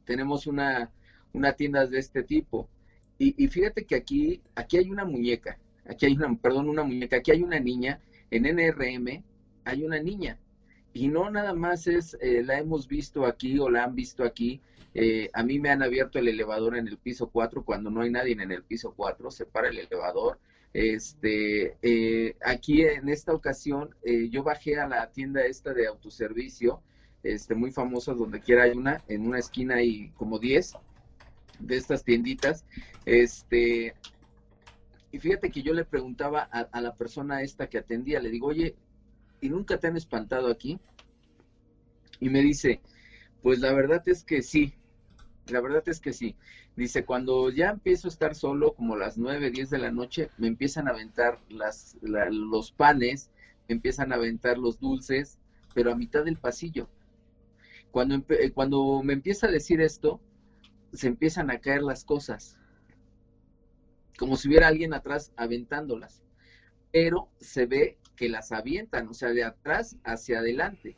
[0.06, 0.92] tenemos una,
[1.34, 2.70] una tienda de este tipo.
[3.18, 7.18] Y, y fíjate que aquí, aquí hay una muñeca, aquí hay una, perdón, una muñeca,
[7.18, 8.00] aquí hay una niña,
[8.32, 9.24] en NRM
[9.64, 10.38] hay una niña.
[10.94, 14.62] Y no nada más es, eh, la hemos visto aquí o la han visto aquí,
[14.94, 18.10] eh, a mí me han abierto el elevador en el piso 4 cuando no hay
[18.10, 20.40] nadie en el piso 4, se para el elevador.
[20.76, 26.84] Este, eh, aquí en esta ocasión eh, yo bajé a la tienda esta de autoservicio,
[27.24, 30.74] este, muy famosa, donde quiera hay una, en una esquina hay como 10
[31.60, 32.66] de estas tienditas,
[33.06, 33.96] este,
[35.14, 38.48] y fíjate que yo le preguntaba a, a, la persona esta que atendía, le digo,
[38.48, 38.76] oye,
[39.40, 40.78] ¿y nunca te han espantado aquí?
[42.20, 42.82] Y me dice,
[43.42, 44.74] pues la verdad es que sí,
[45.48, 46.36] la verdad es que sí.
[46.76, 50.48] Dice, cuando ya empiezo a estar solo, como las 9, 10 de la noche, me
[50.48, 53.32] empiezan a aventar los panes,
[53.70, 55.40] me empiezan a aventar los dulces,
[55.74, 56.90] pero a mitad del pasillo.
[57.92, 58.22] Cuando,
[58.54, 60.20] cuando me empieza a decir esto,
[60.92, 62.58] se empiezan a caer las cosas,
[64.18, 66.24] como si hubiera alguien atrás aventándolas,
[66.92, 70.98] pero se ve que las avientan, o sea, de atrás hacia adelante,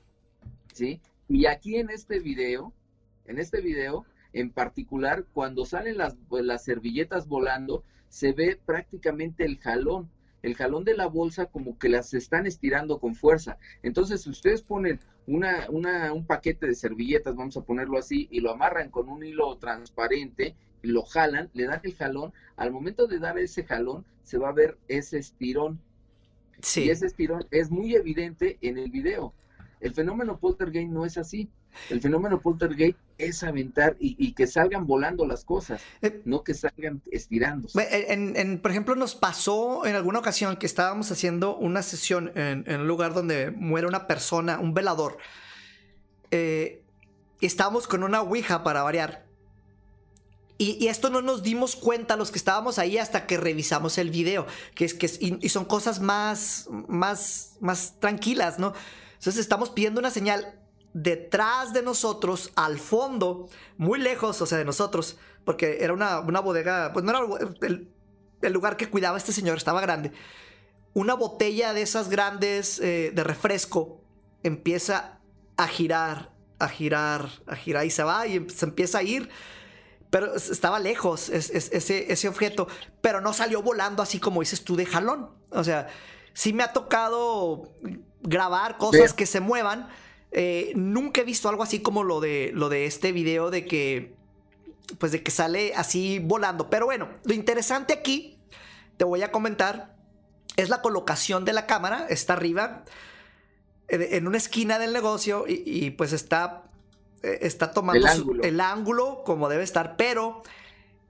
[0.73, 1.01] ¿sí?
[1.27, 2.73] Y aquí en este video,
[3.25, 9.45] en este video, en particular, cuando salen las, pues, las servilletas volando, se ve prácticamente
[9.45, 10.09] el jalón,
[10.41, 13.57] el jalón de la bolsa como que las están estirando con fuerza.
[13.83, 18.39] Entonces, si ustedes ponen una, una, un paquete de servilletas, vamos a ponerlo así, y
[18.39, 23.07] lo amarran con un hilo transparente, y lo jalan, le dan el jalón, al momento
[23.07, 25.79] de dar ese jalón, se va a ver ese estirón.
[26.61, 26.85] Sí.
[26.85, 29.33] Y ese estirón es muy evidente en el video.
[29.79, 31.49] El fenómeno poltergeist no es así.
[31.89, 36.53] El fenómeno poltergeist es aventar y, y que salgan volando las cosas, eh, no que
[36.53, 37.79] salgan estirándose.
[38.11, 42.63] En, en, por ejemplo, nos pasó en alguna ocasión que estábamos haciendo una sesión en,
[42.67, 45.17] en un lugar donde muere una persona, un velador.
[46.31, 46.83] Eh,
[47.41, 49.25] estábamos con una ouija para variar.
[50.59, 54.09] Y, y, esto no nos dimos cuenta los que estábamos ahí hasta que revisamos el
[54.09, 58.73] video, que es que y, y son cosas más, más, más tranquilas, ¿no?
[59.13, 60.59] Entonces estamos pidiendo una señal
[60.97, 66.39] detrás de nosotros, al fondo, muy lejos, o sea, de nosotros, porque era una, una
[66.39, 67.87] bodega, pues no era el,
[68.41, 70.11] el, lugar que cuidaba este señor, estaba grande.
[70.95, 74.01] Una botella de esas grandes eh, de refresco
[74.41, 75.19] empieza
[75.55, 79.29] a girar, a girar, a girar y se va y se empieza a ir.
[80.09, 82.67] Pero estaba lejos es, es, ese, ese objeto,
[83.01, 85.29] pero no salió volando así como dices tú de jalón.
[85.51, 85.89] O sea,
[86.33, 87.75] sí me ha tocado
[88.23, 89.87] grabar cosas que se muevan.
[90.31, 94.13] Eh, nunca he visto algo así como lo de, lo de este video de que,
[94.97, 96.69] pues de que sale así volando.
[96.69, 98.37] Pero bueno, lo interesante aquí,
[98.97, 99.95] te voy a comentar,
[100.55, 102.07] es la colocación de la cámara.
[102.09, 102.83] Está arriba,
[103.89, 106.63] en una esquina del negocio y, y pues está,
[107.23, 108.43] eh, está tomando el ángulo.
[108.43, 109.95] el ángulo como debe estar.
[109.97, 110.43] Pero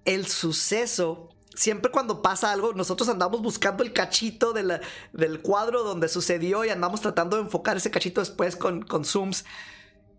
[0.05, 5.83] el suceso siempre cuando pasa algo, nosotros andamos buscando el cachito de la, del cuadro
[5.83, 9.43] donde sucedió y andamos tratando de enfocar ese cachito después con, con zooms.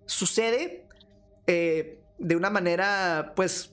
[0.05, 0.85] Sucede
[1.46, 3.70] eh, de una manera, pues,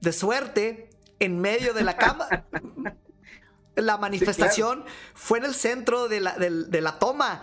[0.00, 2.28] de suerte en medio de la cama.
[3.74, 4.98] la manifestación sí, claro.
[5.14, 7.42] fue en el centro de la, de, de la toma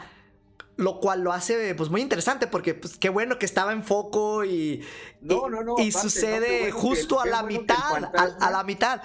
[0.77, 4.43] lo cual lo hace pues muy interesante porque pues qué bueno que estaba en foco
[4.43, 4.83] y
[5.21, 8.51] no, no, no, y, aparte, sucede no, bueno justo a la bueno mitad a, a,
[8.51, 9.01] la mitad.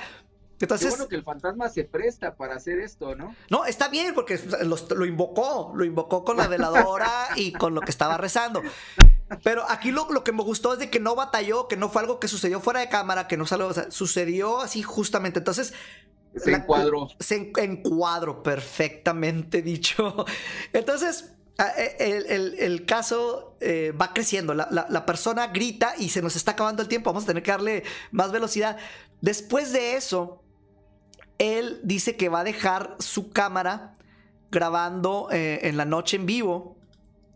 [0.59, 4.15] Entonces qué bueno que el fantasma se presta para hacer esto no no está bien
[4.15, 8.63] porque lo, lo invocó lo invocó con la veladora y con lo que estaba rezando.
[9.45, 12.03] Pero aquí lo, lo, que me gustó es de que no batalló que no fue
[12.03, 15.39] algo que sucedió fuera de cámara que no salió o sea, sucedió así justamente.
[15.39, 15.73] Entonces
[16.37, 17.09] se encuadró.
[17.21, 20.27] se encuadró perfectamente dicho.
[20.73, 21.33] Entonces
[21.69, 26.37] el, el, el, caso eh, va creciendo, la, la, la, persona grita y se nos
[26.37, 28.79] está acabando el tiempo, vamos a tener que darle más velocidad.
[29.21, 30.43] Después de eso,
[31.39, 33.95] él dice que va a dejar su cámara
[34.51, 36.77] grabando eh, en la noche en vivo,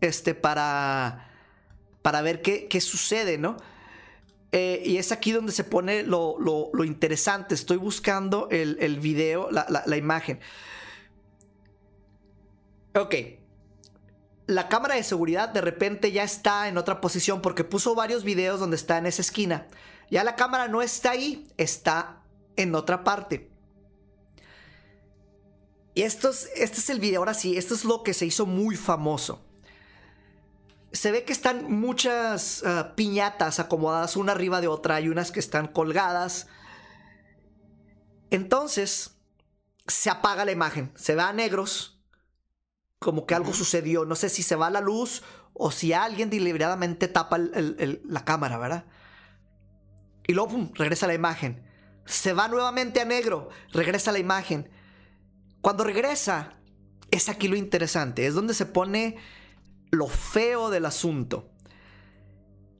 [0.01, 1.31] este, para,
[2.01, 3.57] para ver qué, qué sucede, ¿no?
[4.51, 7.53] Eh, y es aquí donde se pone lo, lo, interesante.
[7.55, 10.39] Estoy buscando el, el video, la, la imagen.
[12.95, 13.15] Ok
[14.47, 18.59] la cámara de seguridad de repente ya está en otra posición porque puso varios videos
[18.59, 19.67] donde está en esa esquina.
[20.11, 22.21] Ya la cámara no está ahí, está
[22.55, 23.49] en otra parte.
[25.95, 28.45] Y esto es, este es el video, ahora sí, esto es lo que se hizo
[28.45, 29.41] muy famoso.
[30.91, 35.39] Se ve que están muchas uh, piñatas acomodadas una arriba de otra, hay unas que
[35.39, 36.47] están colgadas.
[38.29, 39.17] Entonces,
[39.87, 41.94] se apaga la imagen, se ve a negros
[43.05, 44.03] como que algo sucedió.
[44.03, 45.21] No sé si se va la luz
[45.53, 48.85] o si alguien deliberadamente tapa el, el, el, la cámara, ¿verdad?
[50.25, 51.63] Y luego, pum, regresa la imagen.
[52.05, 54.71] Se va nuevamente a negro, regresa la imagen.
[55.61, 56.55] Cuando regresa,
[57.11, 59.17] es aquí lo interesante, es donde se pone
[59.91, 61.51] lo feo del asunto.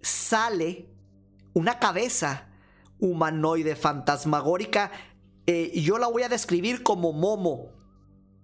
[0.01, 0.89] Sale
[1.53, 2.49] una cabeza
[2.97, 4.91] humanoide fantasmagórica
[5.45, 7.74] eh, y yo la voy a describir como Momo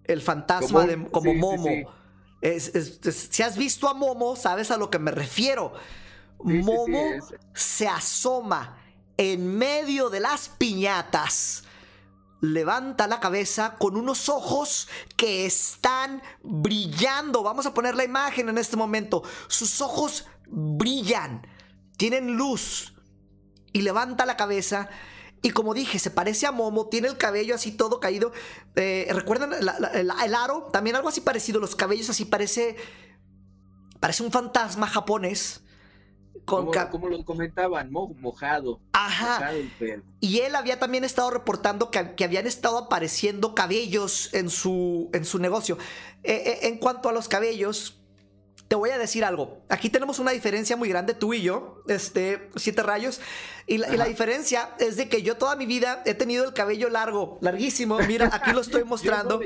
[0.06, 1.64] el fantasma como, de, como sí, Momo.
[1.64, 1.86] Sí, sí.
[2.42, 5.74] Es, es, es, si has visto a Momo, sabes a lo que me refiero.
[6.44, 7.02] Momo
[7.54, 8.78] se asoma
[9.18, 11.64] en medio de las piñatas
[12.42, 17.44] levanta la cabeza con unos ojos que están brillando.
[17.44, 19.24] Vamos a poner la imagen en este momento.
[19.48, 21.48] Sus ojos brillan,
[21.98, 22.94] tienen luz
[23.72, 24.90] y levanta la cabeza.
[25.44, 28.32] Y como dije, se parece a Momo, tiene el cabello así todo caído.
[28.76, 30.68] Eh, ¿Recuerdan la- la- el, el aro?
[30.72, 32.76] También algo así parecido, los cabellos así parece...
[34.00, 35.62] Parece un fantasma japonés.
[36.46, 38.80] Con Como, como lo comentaban, mo- mojado.
[38.94, 39.36] Ajá.
[39.40, 40.04] mojado el pelo.
[40.20, 45.24] Y él había también estado reportando que, que habían estado apareciendo cabellos en su, en
[45.26, 45.78] su negocio.
[46.24, 48.01] Eh, eh, en cuanto a los cabellos,
[48.72, 49.66] te voy a decir algo.
[49.68, 53.20] Aquí tenemos una diferencia muy grande, tú y yo, este, siete rayos.
[53.68, 54.10] Y la, y la Ajá.
[54.10, 58.00] diferencia es de que yo toda mi vida he tenido el cabello largo, larguísimo.
[58.08, 59.42] Mira, aquí lo estoy mostrando.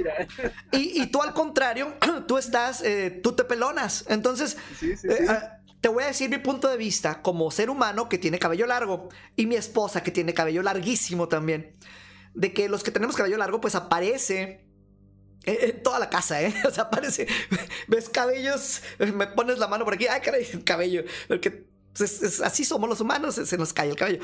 [0.71, 1.95] Y, y tú al contrario,
[2.27, 4.05] tú estás, eh, tú te pelonas.
[4.09, 5.25] Entonces, Sí, sí, eh, sí.
[5.27, 8.67] ah, te voy a decir mi punto de vista como ser humano que tiene cabello
[8.67, 11.73] largo y mi esposa que tiene cabello larguísimo también.
[12.35, 14.64] De que los que tenemos cabello largo, pues aparece
[15.45, 16.53] en, en toda la casa, ¿eh?
[16.67, 17.27] O sea, aparece.
[17.87, 18.81] Ves cabellos,
[19.13, 21.03] me pones la mano por aquí, ay, caray, cabello.
[21.27, 21.65] Porque
[21.99, 24.19] es- es- así somos los humanos, se nos cae el cabello.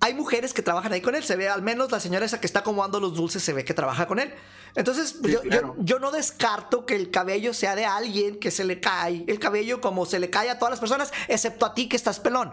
[0.00, 2.46] Hay mujeres que trabajan ahí con él, se ve, al menos la señora esa que
[2.46, 4.32] está acomodando los dulces se ve que trabaja con él.
[4.74, 8.78] Entonces, Sí, yo, yo no descarto que el cabello sea de alguien que se le
[8.78, 11.96] cae, el cabello como se le cae a todas las personas, excepto a ti que
[11.96, 12.52] estás pelón.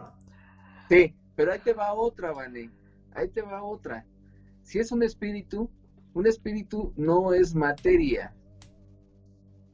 [0.90, 2.70] Sí, pero ahí te va otra, Vane.
[3.14, 4.06] Ahí te va otra.
[4.64, 5.70] Si es un espíritu,
[6.14, 8.34] un espíritu no es materia.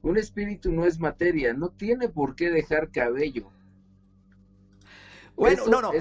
[0.01, 3.49] Un espíritu no es materia, no tiene por qué dejar cabello.
[5.35, 5.91] Bueno, Eso no, no,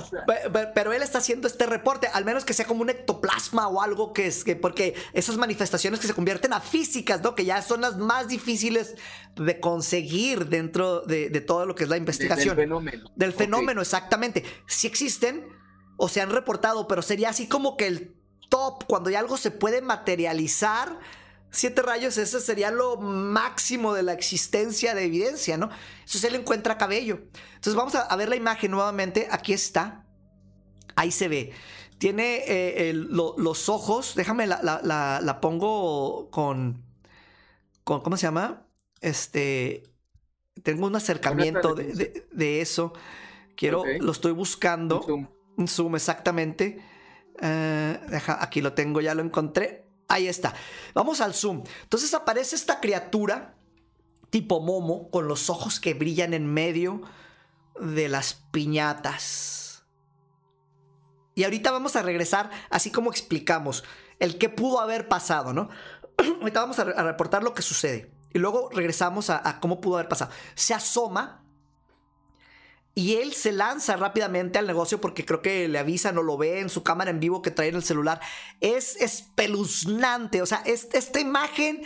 [0.75, 4.13] pero él está haciendo este reporte, al menos que sea como un ectoplasma o algo
[4.13, 7.37] que es que, porque esas manifestaciones que se convierten a físicas, ¿no?
[7.37, 8.97] Que ya son las más difíciles
[9.37, 12.57] de conseguir dentro de, de todo lo que es la de- investigación.
[12.57, 13.11] del fenómeno.
[13.15, 14.43] Del fenómeno, exactamente.
[14.67, 15.47] Si existen
[15.97, 18.17] o se han reportado, pero sería así como que el
[18.49, 20.99] top, cuando ya algo se puede materializar.
[21.51, 25.71] Siete rayos, ese sería lo máximo de la existencia de evidencia, ¿no?
[26.01, 27.21] Entonces él encuentra cabello.
[27.55, 29.29] Entonces vamos a, ver la imagen nuevamente.
[29.31, 30.05] Aquí está.
[30.95, 31.53] Ahí se ve.
[31.97, 34.15] Tiene eh, el- lo- los ojos.
[34.15, 36.85] Déjame la, la- la- la pongo con,
[37.83, 38.03] con.
[38.03, 38.67] ¿Cómo se llama?
[39.01, 39.85] Este.
[40.63, 42.93] Tengo un acercamiento de, de- de eso.
[43.57, 44.99] Quiero, lo estoy buscando.
[45.01, 45.27] Un zoom.
[45.57, 46.79] Un zoom, exactamente.
[47.41, 49.87] Eh, deja, aquí lo tengo, ya lo encontré.
[50.09, 50.55] Ahí está.
[50.95, 51.65] Vamos al zoom.
[51.83, 53.55] Entonces aparece esta criatura
[54.31, 57.03] tipo momo con los ojos que brillan en medio
[57.81, 59.85] de las piñatas.
[61.35, 63.85] Y ahorita vamos a regresar, así como explicamos
[64.19, 65.69] el qué pudo haber pasado, ¿no?
[66.41, 68.13] ahorita vamos a reportar lo que sucede.
[68.35, 70.33] Y luego regresamos a, a cómo pudo haber pasado.
[70.55, 71.45] Se asoma
[72.99, 76.59] y él se lanza rápidamente al negocio porque creo que le avisan o lo ve
[76.59, 78.21] en su cámara en vivo que trae en el celular.
[78.61, 80.43] Es espeluznante.
[80.43, 81.83] O sea, es- esta imagen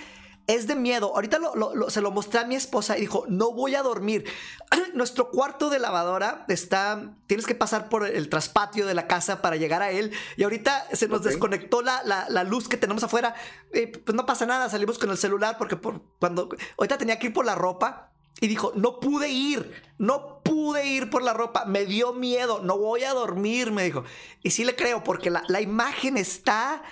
[0.46, 1.12] es de miedo.
[1.14, 3.82] Ahorita lo- lo- lo- se lo mostré a mi esposa y dijo, no voy a
[3.82, 4.24] dormir.
[4.94, 9.56] Nuestro cuarto de lavadora está, tienes que pasar por el traspatio de la casa para
[9.56, 10.12] llegar a él.
[10.36, 13.34] Y ahorita se nos desconectó la, la- la luz que tenemos afuera.
[13.72, 16.48] Eh, pues no pasa nada, salimos con el celular porque por, cuando,
[16.78, 18.11] ahorita tenía que ir por la ropa.
[18.43, 22.76] Y dijo, no pude ir, no pude ir por la ropa, me dio miedo, no
[22.76, 24.03] voy a dormir, me dijo.
[24.43, 26.82] Y sí le creo, porque la, la imagen está,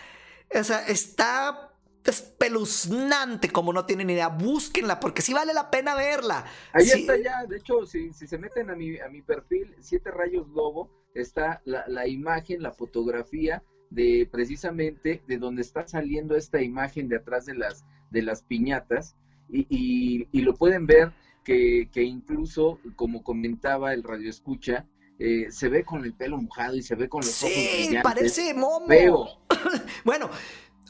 [0.54, 1.72] o sea, está
[2.04, 4.28] espeluznante, como no tienen idea.
[4.28, 6.44] Búsquenla, porque sí vale la pena verla.
[6.72, 7.00] Ahí Sí.
[7.00, 10.48] está ya, de hecho, si, si se meten a mi, a mi perfil, Siete Rayos
[10.50, 17.08] Lobo, está la, la imagen, la fotografía de precisamente de donde está saliendo esta imagen
[17.08, 19.16] de atrás de las, de las piñatas,
[19.52, 21.12] y, y- y lo pueden ver
[21.44, 24.86] que, que incluso, como comentaba el radio escucha,
[25.18, 28.02] eh, se ve con el pelo mojado y se ve con los ojos Sí, brillantes.
[28.02, 28.86] parece momo.
[28.86, 29.28] Feo.
[30.04, 30.30] Bueno,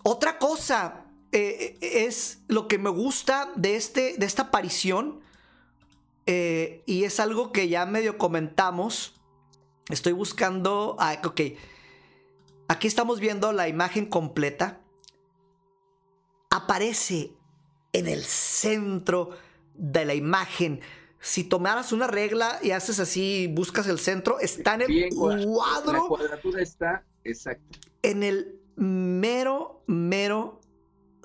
[0.05, 5.21] otra cosa eh, es lo que me gusta de, este, de esta aparición,
[6.27, 9.21] eh, y es algo que ya medio comentamos.
[9.89, 10.97] Estoy buscando.
[11.01, 11.41] Ah, ok.
[12.69, 14.81] Aquí estamos viendo la imagen completa.
[16.51, 17.33] Aparece
[17.93, 19.31] en el centro
[19.81, 20.81] de la imagen.
[21.21, 25.37] Si tomaras una regla y haces así, buscas el centro, está en el Bien, cua-
[25.37, 27.79] La cuadro cuadratura está exacto.
[28.03, 30.61] en el mero, mero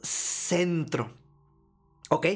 [0.01, 1.13] centro.
[2.09, 2.27] ¿Ok?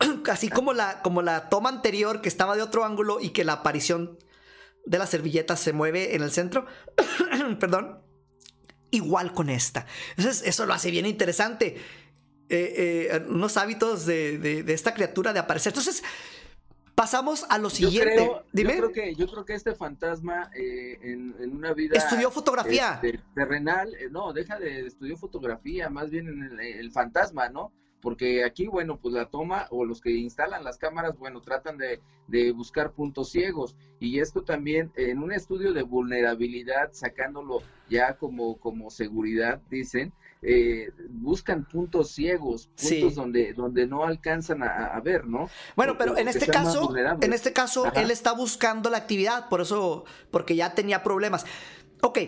[0.30, 3.54] Así como la, como la toma anterior que estaba de otro ángulo y que la
[3.54, 4.18] aparición
[4.84, 6.66] de la servilleta se mueve en el centro.
[7.60, 8.00] Perdón.
[8.90, 9.86] Igual con esta.
[10.16, 11.76] Entonces, eso lo hace bien interesante.
[12.48, 15.70] Eh, eh, unos hábitos de, de- de esta criatura de aparecer.
[15.72, 16.02] Entonces,
[16.94, 18.14] Pasamos a lo Yo siguiente.
[18.14, 18.76] creo, yo Dime.
[18.78, 22.94] creo que, yo creo que este fantasma eh, en, en una vida Estudió fotografía.
[23.02, 27.70] este, terrenal, eh, no, deja de estudiar fotografía, más bien en el, el fantasma, ¿no?
[28.00, 32.00] Porque aquí, bueno, pues la toma o los que instalan las cámaras, bueno, tratan de,
[32.28, 33.76] de buscar puntos ciegos.
[34.00, 40.90] Y esto también, en un estudio de vulnerabilidad, sacándolo ya como, como seguridad, dicen, eh,
[41.08, 43.10] buscan puntos ciegos, puntos Sí.
[43.14, 45.48] donde, donde no alcanzan a, a ver, ¿no?
[45.74, 49.48] Bueno, O- pero o en este caso, en este caso, él está buscando la actividad,
[49.48, 51.44] por eso, porque ya tenía problemas.
[52.02, 52.18] Ok,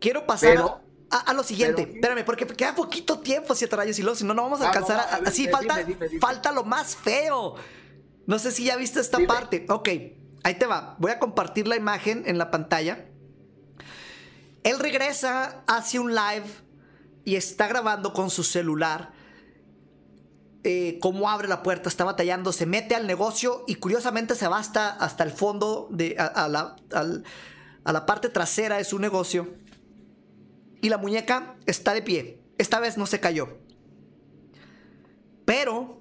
[0.00, 1.82] quiero pasar Pero- a, a lo siguiente.
[1.86, 4.68] pero- Espérame, porque queda poquito tiempo, siete rayos y si no, no vamos a Ah,
[4.68, 5.06] alcanzar no, a.
[5.14, 6.20] a ver, Así dime, falta, dime, dime.
[6.20, 7.54] falta lo más feo.
[8.26, 9.66] No sé si ya viste esta parte.
[9.68, 9.88] Ok,
[10.44, 10.96] ahí te va.
[10.98, 13.04] Voy a compartir la imagen en la pantalla.
[14.62, 16.44] Él regresa, hace un live
[17.24, 19.12] y está grabando con su celular
[20.64, 24.58] eh, cómo abre la puerta, está batallando, se mete al negocio y curiosamente se va
[24.58, 26.76] hasta, hasta el fondo, de, a, a la,
[27.84, 29.54] a la parte trasera de su negocio.
[30.80, 32.40] Y la muñeca está de pie.
[32.58, 33.58] Esta vez no se cayó.
[35.44, 36.00] Pero,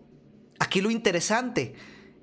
[0.60, 1.74] aquí lo interesante,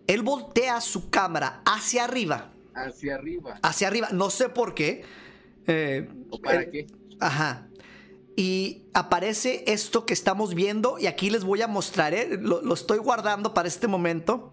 [0.07, 2.53] él voltea su cámara hacia arriba.
[2.75, 3.59] Hacia arriba.
[3.63, 5.05] Hacia arriba, no sé por qué.
[5.67, 6.87] Eh, ¿O para qué?
[7.19, 7.68] Ajá.
[8.39, 12.39] Y aparece esto que estamos viendo y aquí les voy a mostrar, ¿eh?
[12.41, 14.53] lo, lo estoy guardando para este momento.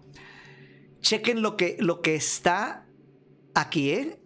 [1.02, 2.84] Chequen lo que, lo que está
[3.54, 4.20] aquí, ¿eh?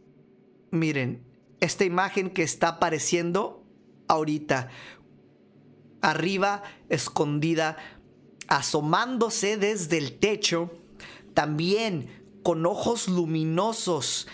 [0.70, 1.22] Miren,
[1.60, 3.62] esta imagen que está apareciendo
[4.08, 4.70] ahorita.
[6.00, 7.76] Arriba, escondida,
[8.48, 10.70] asomándose desde el techo,
[11.34, 14.26] también con ojos luminosos.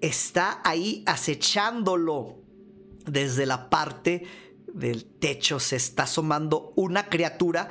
[0.00, 2.44] Está ahí acechándolo
[3.06, 4.26] desde la parte
[4.72, 7.68] del techo se está asomando una criatura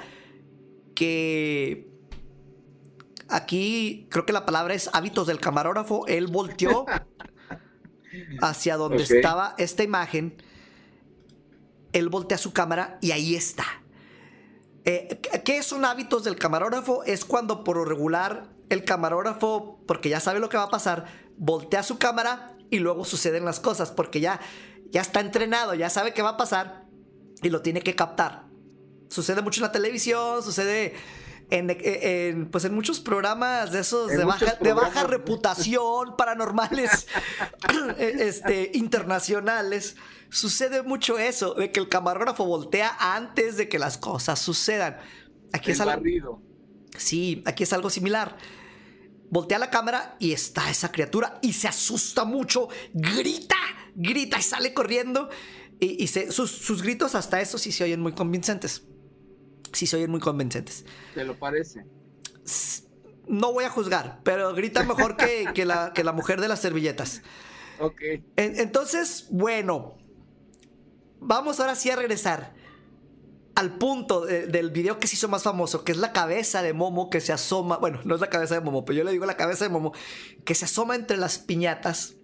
[0.96, 1.88] que
[3.28, 6.08] aquí creo que la palabra es hábitos del camarógrafo.
[6.08, 6.86] Él volteó
[8.42, 10.42] hacia donde estaba esta imagen.
[11.94, 13.66] Él voltea su cámara y ahí está.
[14.86, 17.04] Eh, ¿Qué son hábitos del camarógrafo?
[17.04, 21.06] Es cuando por lo regular el camarógrafo, porque ya sabe lo que va a pasar,
[21.38, 24.40] voltea su cámara y luego suceden las cosas, porque ya,
[24.92, 26.86] ya está entrenado, ya sabe qué va a pasar
[27.42, 28.46] y lo tiene que captar.
[29.10, 30.94] Sucede mucho en la televisión, sucede
[31.50, 35.10] en, en, pues en muchos programas de esos de baja, de baja programas.
[35.10, 37.08] reputación, paranormales,
[37.98, 39.96] este, internacionales.
[40.30, 44.98] Sucede mucho eso, de que el camarógrafo voltea antes de que las cosas sucedan.
[45.54, 46.42] Aquí El es algo, barrido.
[46.98, 48.36] Sí, aquí es algo similar.
[49.30, 53.56] Voltea la cámara y está esa criatura y se asusta mucho, grita,
[53.96, 55.30] grita y sale corriendo.
[55.80, 58.84] Y, y se- sus, sus gritos hasta eso sí se oyen muy convincentes.
[59.74, 60.86] Sí se oyen muy convincentes.
[61.14, 61.86] ¿Te lo parece?
[63.28, 66.60] No voy a juzgar, pero grita mejor que, que la, que la mujer de las
[66.60, 67.24] servilletas.
[67.80, 68.00] Ok.
[68.38, 69.98] En- entonces, bueno,
[71.20, 72.54] vamos ahora sí a regresar
[73.56, 76.74] al punto de- del video que se hizo más famoso, que es la cabeza de
[76.74, 79.26] Momo que se asoma, bueno, no es la cabeza de Momo, pero yo le digo
[79.26, 79.93] la cabeza de Momo,
[80.43, 82.14] que se asoma entre las piñatas.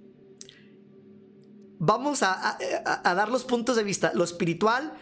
[1.83, 4.93] Vamos a, a- a- a dar los puntos de vista, lo espiritual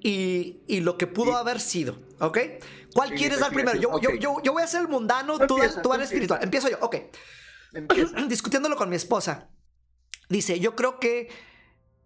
[0.00, 1.36] y, y lo que pudo Sí.
[1.36, 2.38] haber sido, ¿ok?
[2.94, 3.80] ¿Cuál Sí, quieres dar primero?
[3.80, 6.38] Yo, yo, yo, yo voy a ser el mundano, Tú tú, empieza, tú al espiritual.
[6.42, 6.96] Empiezo yo, ok
[7.74, 8.16] Empieza.
[8.28, 9.48] discutiéndolo con mi esposa.
[10.28, 11.28] Dice, yo creo que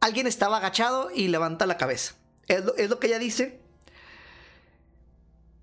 [0.01, 2.15] alguien estaba agachado y levanta la cabeza.
[2.49, 3.61] Es lo, es lo que ella dice.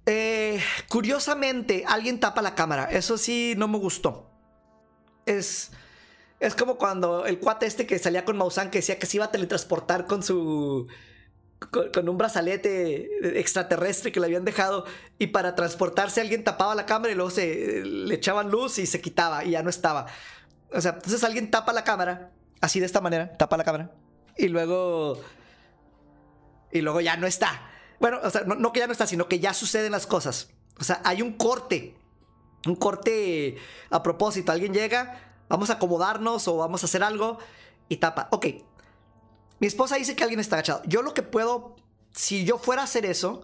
[0.05, 2.85] Eh, curiosamente, alguien tapa la cámara.
[2.91, 4.29] Eso sí, no me gustó.
[5.25, 5.71] Es,
[6.41, 9.25] es como cuando el cuate este que salía con Maussan que decía que se iba
[9.25, 10.87] a teletransportar con su...
[11.93, 14.83] Con, un brazalete extraterrestre que le habían dejado
[15.19, 18.99] y para transportarse alguien tapaba la cámara y luego se le echaban luz y se
[18.99, 20.07] quitaba y ya no estaba.
[20.73, 22.31] O sea, entonces alguien tapa la cámara,
[22.61, 23.91] así de esta manera, tapa la cámara
[24.35, 25.21] y luego
[26.71, 27.69] y luego ya no está.
[27.99, 30.49] Bueno, o sea, no, no que ya no está, sino que ya suceden las cosas.
[30.79, 31.95] O sea, hay un corte.
[32.65, 33.57] Un corte
[33.91, 34.51] a propósito.
[34.51, 37.37] Alguien llega, vamos a acomodarnos o vamos a hacer algo
[37.89, 38.27] y tapa.
[38.31, 38.47] Ok.
[39.59, 40.81] Mi esposa dice que alguien está agachado.
[40.85, 41.75] Yo lo que puedo,
[42.11, 43.43] si yo fuera a hacer eso,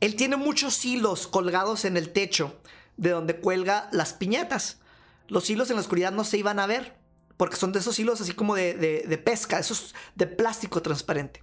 [0.00, 2.58] él tiene muchos hilos colgados en el techo
[2.96, 4.78] de donde cuelga las piñatas.
[5.28, 6.96] Los hilos en la oscuridad no se iban a ver,
[7.36, 11.42] porque son de esos hilos así como de, de- de pesca, esos de plástico transparente.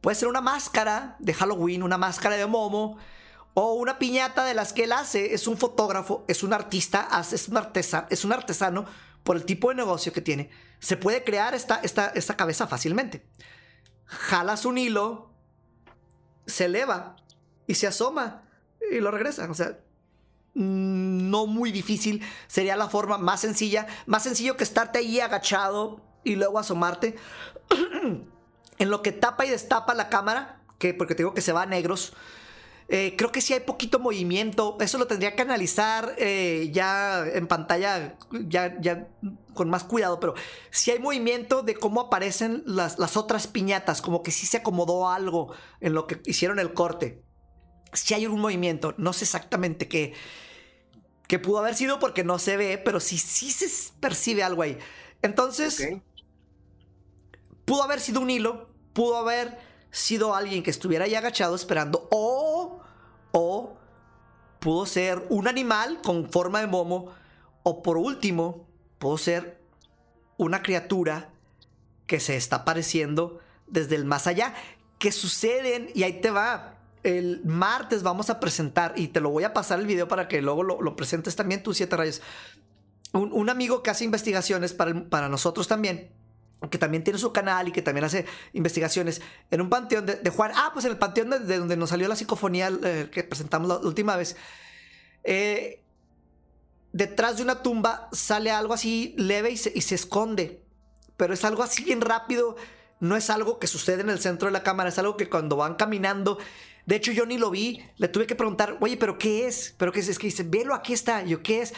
[0.00, 2.98] Puede ser una máscara de Halloween, una máscara de Momo,
[3.54, 5.34] o una piñata de las que él hace.
[5.34, 8.86] Es un fotógrafo, es un artista, es un, artesa- es un artesano
[9.22, 10.50] por el tipo de negocio que tiene.
[10.80, 13.26] Se puede crear esta, esta, esta cabeza fácilmente.
[14.06, 15.30] Jalas un hilo,
[16.46, 17.16] se eleva
[17.66, 18.42] y se asoma
[18.90, 19.48] y lo regresa.
[19.50, 19.78] O sea,
[20.54, 22.22] no muy difícil.
[22.46, 23.86] Sería la forma más sencilla.
[24.06, 27.16] Más sencillo que estarte ahí agachado y luego asomarte.
[28.78, 31.62] en lo que tapa y destapa la cámara, que porque te digo que se va
[31.62, 32.12] a negros.
[32.88, 34.76] Eh, creo que sí hay poquito movimiento.
[34.80, 39.08] Eso lo tendría que analizar eh, ya en pantalla, ya, ya
[39.54, 40.20] con más cuidado.
[40.20, 40.34] Pero
[40.70, 44.02] sí hay movimiento de cómo aparecen las, las otras piñatas.
[44.02, 47.22] Como que sí se acomodó algo en lo que hicieron el corte.
[47.92, 48.94] Sí hay un movimiento.
[48.98, 50.14] No sé exactamente qué,
[51.28, 54.78] qué pudo haber sido porque no se ve, pero sí, sí se percibe algo ahí.
[55.22, 55.88] Entonces,
[57.64, 59.56] pudo haber sido un hilo, pudo haber
[59.90, 62.51] sido alguien que estuviera ahí agachado esperando, o,
[63.32, 63.76] o
[64.60, 67.10] pudo ser un animal con forma de momo,
[67.64, 68.68] o por último,
[68.98, 69.60] pudo ser
[70.36, 71.30] una criatura
[72.06, 74.54] que se está apareciendo desde el más allá,
[74.98, 76.78] que suceden, y ahí te va.
[77.02, 80.40] El martes vamos a presentar, y te lo voy a pasar el video para que
[80.40, 82.22] luego lo, presentes también tú, Siete Rayos.
[83.12, 86.12] Un, amigo que hace investigaciones para, para nosotros también,
[86.70, 90.52] que también tiene su canal y que también hace investigaciones en un panteón de, Juan.
[90.54, 93.68] Ah, pues en el panteón de, de donde nos salió la psicofonía eh, que presentamos
[93.68, 94.36] la última vez.
[95.24, 95.82] Eh,
[96.92, 100.62] detrás de una tumba sale algo así leve y se, y se esconde.
[101.16, 102.56] Pero es algo así bien rápido.
[103.00, 104.88] No es algo que sucede en el centro de la cámara.
[104.88, 106.38] Es algo que cuando van caminando.
[106.86, 107.84] De hecho, yo ni lo vi.
[107.96, 109.74] Le tuve que preguntar, oye, ¿pero qué es?
[109.76, 110.08] ¿Pero qué es?
[110.08, 111.22] Es que dice, velo, aquí está.
[111.22, 111.74] Yo, ¿qué es?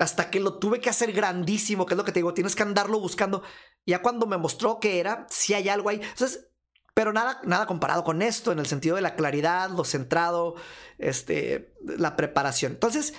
[0.00, 2.32] Hasta que lo tuve que hacer grandísimo, que es lo que te digo.
[2.34, 3.42] Tienes que andarlo buscando.
[3.86, 6.00] Ya cuando me mostró que era, sí hay algo ahí.
[6.02, 6.48] Entonces,
[6.94, 10.54] pero nada, nada comparado con esto, en el sentido de la claridad, lo centrado,
[10.98, 12.72] este, la preparación.
[12.72, 13.14] Entonces,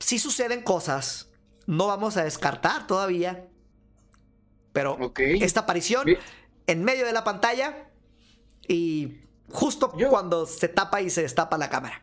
[0.00, 1.30] sí suceden cosas.
[1.66, 3.48] No vamos a descartar todavía.
[4.72, 6.18] Pero esta aparición Bien.
[6.66, 7.90] en medio de la pantalla
[8.66, 9.20] y
[9.50, 12.02] justo Yo- cuando se tapa y se destapa la cámara.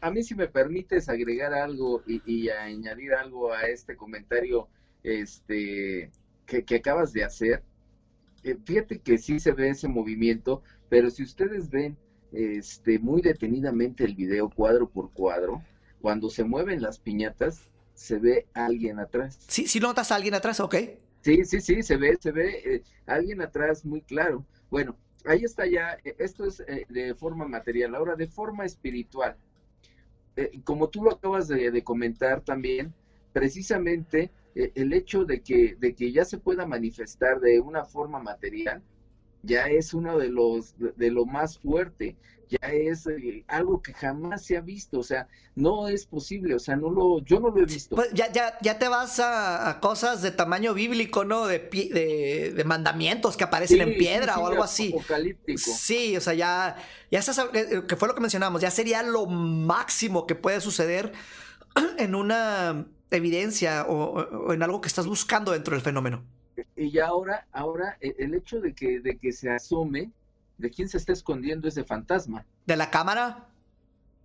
[0.00, 4.68] A mí si me permites agregar algo y, y añadir algo a este comentario
[5.02, 6.10] este,
[6.46, 7.62] que, que acabas de hacer,
[8.42, 11.96] eh, fíjate que sí se ve ese movimiento, pero si ustedes ven
[12.32, 15.62] este, muy detenidamente el video cuadro por cuadro,
[16.00, 19.38] cuando se mueven las piñatas, se ve alguien atrás.
[19.46, 20.74] Si, si notas a alguien atrás, ok.
[21.22, 24.46] Sí, sí, sí, se ve, se ve eh, alguien atrás muy claro.
[24.70, 24.96] Bueno,
[25.26, 29.36] ahí está ya, eh, esto es eh, de forma material, ahora de forma espiritual.
[30.40, 32.94] Eh, como tú lo acabas de, comentar también,
[33.34, 38.20] precisamente eh, el hecho de que, de que ya se pueda manifestar de una forma
[38.20, 38.82] material,
[39.42, 42.16] ya es uno de los, de lo más fuerte,
[42.50, 46.58] ya es eh, algo que jamás se ha visto, o sea, no es posible, o
[46.58, 47.94] sea, no lo, yo no lo he visto.
[47.94, 51.46] Pues ya, ya, ya te vas a, a cosas de tamaño bíblico, ¿no?
[51.46, 54.88] De, de, de mandamientos que aparecen Sí, en piedra sí, o algo así.
[54.88, 55.58] Apocalíptico.
[55.58, 56.76] Sí, o sea, ya,
[57.10, 61.12] ya estás, eh, que fue lo que mencionamos, ya sería lo máximo que puede suceder
[61.98, 66.24] en una evidencia o, en algo que estás buscando dentro del fenómeno.
[66.76, 70.10] Y ya ahora, ahora e- el hecho de que, de que se asome,
[70.60, 72.44] de quién se está escondiendo ese fantasma.
[72.66, 73.48] De la cámara,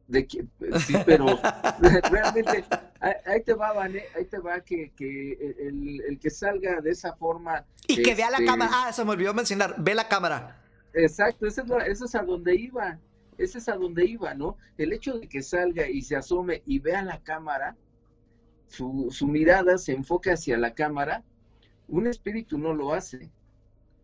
[0.07, 0.45] De que,
[0.85, 1.25] sí, pero
[2.11, 2.63] realmente,
[2.99, 7.15] ahí, te va, Vane, ahí te va que, que el, el que salga de esa
[7.15, 7.65] forma.
[7.87, 8.71] y que vea la este, cámara.
[8.73, 10.61] Ah, se me olvidó mencionar, ve la cámara.
[10.93, 12.99] Exacto, eso es, lo- eso es a donde iba,
[13.37, 14.57] ese es a donde iba, ¿no?
[14.77, 17.75] El hecho de que salga y se asome y vea la cámara,
[18.67, 21.23] su, su mirada se enfoque hacia la cámara,
[21.87, 23.29] un espíritu no lo hace.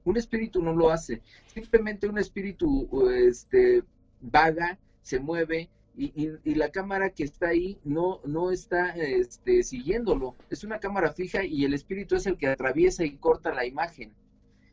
[0.03, 1.21] Un espíritu no lo hace.
[1.53, 3.83] Simplemente un espíritu este,
[4.19, 9.63] vaga, se mueve y, y- y la cámara que está ahí no, no está este,
[9.63, 10.35] siguiéndolo.
[10.49, 14.13] Es una cámara fija y el espíritu es el que atraviesa y corta la imagen.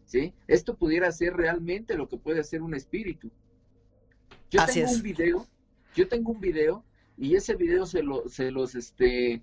[0.07, 0.33] ¿sí?
[0.47, 3.31] Esto pudiera ser realmente lo que puede hacer un espíritu.
[4.51, 4.97] Yo Así tengo es.
[4.97, 5.47] un video,
[5.95, 6.85] yo tengo un video
[7.19, 9.43] y ese video se, lo, se los, este,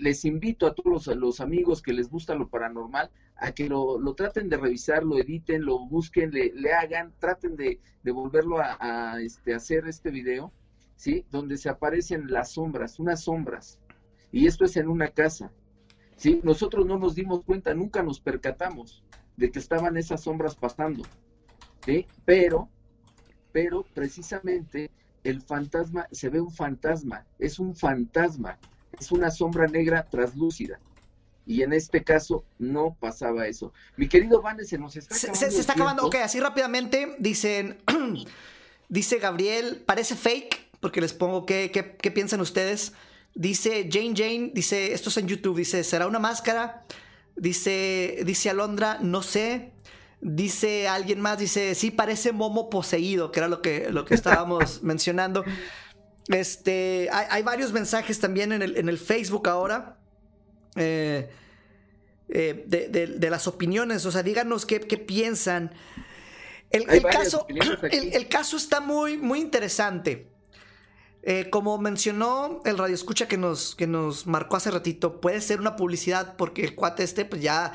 [0.00, 4.48] les invito a todos los, amigos que les gusta lo paranormal a que lo, traten
[4.48, 9.86] de revisar, lo editen, lo busquen, le, hagan, traten de, volverlo a, a, este, hacer
[9.86, 10.52] este video,
[10.96, 11.24] ¿sí?
[11.30, 13.78] Donde se aparecen las sombras, unas sombras.
[14.32, 15.52] Y esto es en una casa,
[16.16, 16.40] ¿sí?
[16.42, 19.04] Nosotros no nos dimos cuenta, nunca nos percatamos
[19.36, 21.04] de que estaban esas sombras pasando,
[21.84, 22.06] ¿sí?
[22.24, 22.68] Pero,
[23.52, 24.90] pero precisamente
[25.22, 28.58] el fantasma, se ve un fantasma, es un fantasma,
[28.98, 30.78] es una sombra negra traslúcida.
[31.46, 33.72] Y en este caso no pasaba eso.
[33.96, 35.38] Mi querido Vane, se nos está acabando.
[35.38, 36.06] se- se está acabando.
[36.06, 37.78] Ok, así rápidamente dicen.
[38.88, 42.92] dice Gabriel, parece fake, porque les pongo qué, qué, qué piensan ustedes.
[43.34, 46.84] Dice Jane Jane, dice, esto es en YouTube, dice, ¿será una máscara?
[47.36, 49.72] Dice, dice Alondra, no sé.
[50.22, 54.14] Dice alguien más, dice, sí, parece momo poseído, que era lo que, lo que
[54.46, 55.44] estábamos mencionando.
[56.28, 59.98] Este, hay, hay varios mensajes también en el, en el Facebook ahora.
[60.76, 61.30] eh,
[62.28, 65.72] eh, de, de- de las opiniones, o sea, díganos qué, qué piensan.
[67.12, 67.46] Caso,
[68.14, 70.26] el caso está muy, muy interesante.
[71.22, 75.60] Eh, como mencionó el radio escucha que nos, que nos marcó hace ratito, puede ser
[75.60, 77.72] una publicidad porque el cuate este pues ya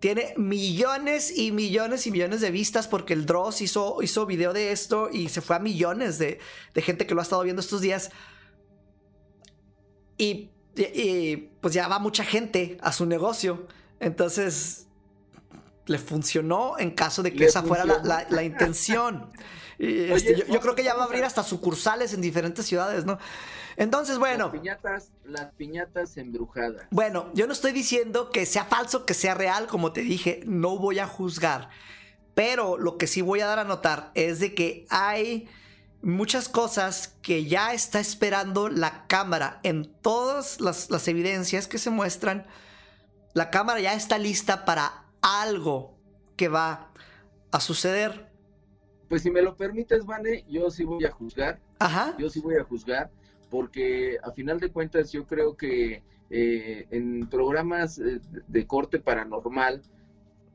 [0.00, 4.72] tiene millones y millones y millones de vistas porque el Dross hizo, hizo video de
[4.72, 6.38] esto y se fue a millones de,
[6.74, 8.10] de gente que lo ha estado viendo estos días.
[10.16, 13.66] Y, y- y, pues ya va mucha gente a su negocio.
[14.00, 14.86] Entonces
[15.86, 19.30] le funcionó en caso de que Le esa fuera la- la intención.
[19.80, 23.18] Oye, este, yo, creo que ya va a abrir hasta sucursales en diferentes ciudades, ¿no?
[23.76, 24.44] Entonces, bueno.
[24.44, 26.86] Las piñatas, las piñatas embrujadas.
[26.90, 30.76] Bueno, yo no estoy diciendo que sea falso, que sea real, como te dije, no
[30.76, 31.70] voy a juzgar.
[32.34, 35.48] Pero lo que sí voy a dar a notar es de que hay
[36.02, 39.60] muchas cosas que ya está esperando la cámara.
[39.62, 42.46] En todas las, las evidencias que se muestran,
[43.32, 45.98] la cámara ya está lista para algo
[46.36, 46.90] que va
[47.50, 48.29] a suceder.
[49.10, 51.58] Pues si me lo permites, Vane, yo sí voy a juzgar.
[51.80, 52.16] Ajá.
[52.16, 53.10] yo sí voy a juzgar
[53.50, 59.82] porque a final de cuentas yo creo que eh, en programas eh, de corte paranormal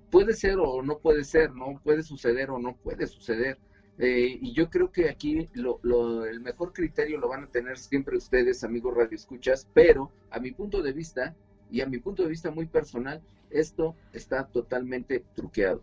[0.09, 1.81] puede ser o no puede ser, ¿no?
[1.83, 3.57] Puede suceder o no puede suceder.
[3.97, 7.77] Eh, y yo creo que aquí lo, lo- el mejor criterio lo van a tener
[7.77, 11.35] siempre ustedes, amigos radioescuchas, pero a mi punto de vista,
[11.69, 15.81] y a mi punto de vista muy personal, esto está totalmente truqueado.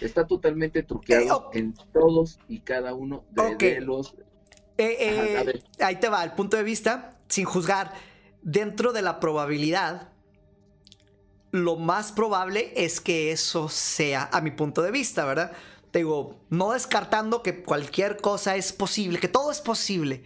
[0.00, 1.50] Está totalmente truqueado Eh, oh.
[1.52, 4.14] en todos y cada uno de, los
[4.76, 7.92] Eh, Ajá, eh, ahí te va, el punto de vista, sin juzgar,
[8.42, 10.10] dentro de la probabilidad,
[11.50, 15.52] lo más probable es que eso sea, a mi punto de vista, ¿verdad?
[15.92, 20.24] Te digo, no descartando que cualquier cosa es posible, que todo es posible,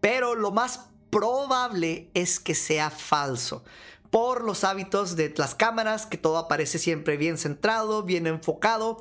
[0.00, 3.64] pero lo más probable es que sea falso.
[4.10, 8.98] Por los hábitos de las cámaras, que todo aparece siempre bien centrado, bien enfocado,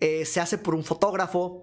[0.00, 1.62] eh, se hace por un fotógrafo,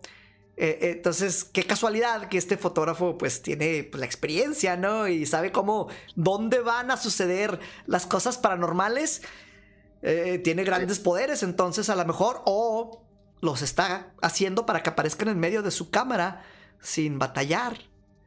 [0.56, 5.08] eh, eh, entonces, qué casualidad que este fotógrafo pues tiene pues, la experiencia, ¿no?
[5.08, 9.24] Y sabe cómo, dónde van a suceder las cosas paranormales.
[10.04, 13.04] Eh, tiene grandes poderes, entonces a lo mejor, o
[13.42, 16.44] los está haciendo para que aparezcan en medio de su cámara
[16.80, 17.78] sin batallar.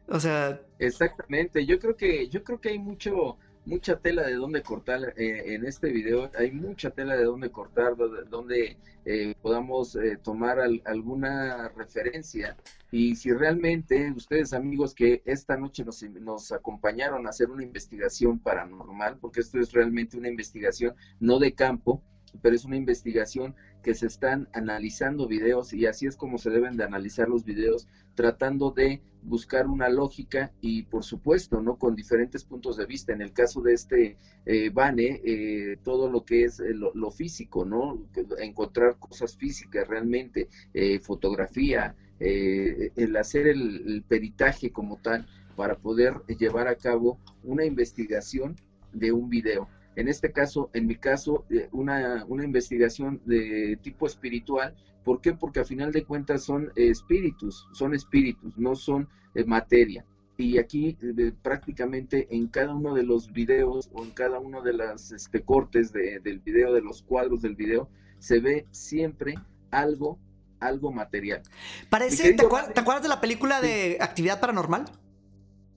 [0.09, 4.63] O sea, Exactamente, yo creo que yo creo que hay mucho mucha tela de dónde
[4.63, 7.95] cortar eh, en este video, hay mucha tela de dónde cortar,
[8.31, 12.57] donde, eh, podamos eh, tomar al- alguna referencia.
[12.91, 18.39] Y si realmente ustedes amigos que esta noche nos, nos acompañaron a hacer una investigación
[18.39, 22.03] paranormal, porque esto es realmente una investigación no de campo,
[22.43, 23.55] pero es una investigación
[23.87, 27.87] que se están analizando videos y así es como se deben de analizar los videos
[28.17, 31.77] tratando de buscar una lógica y por supuesto, ¿no?
[31.79, 33.13] Con diferentes puntos de vista.
[33.13, 37.13] En el caso de este eh, Vane, eh, todo lo que es eh, lo, lo
[37.13, 38.09] físico, ¿no?
[38.41, 45.77] Encontrar cosas físicas realmente, eh, fotografía, eh, el hacer el, el peritaje como tal para
[45.77, 48.57] poder llevar a cabo una investigación
[48.93, 49.69] de un video.
[49.97, 54.75] En este caso, en mi caso, eh, una, una investigación de tipo espiritual
[55.05, 55.35] ¿Por qué?
[55.35, 60.05] Porque a final de cuentas son eh, espíritus, son espíritus, no son eh, materia.
[60.37, 64.73] Y aquí eh, prácticamente en cada uno de los videos o en cada uno de
[64.73, 67.89] los este, cortes de- del video, de los cuadros del video,
[68.19, 69.35] se ve siempre
[69.71, 70.19] algo,
[70.59, 71.41] algo material.
[71.89, 72.75] parece, querido ¿te, acuer- Vane.
[72.75, 74.87] te acuerdas de la película de Actividad Paranormal?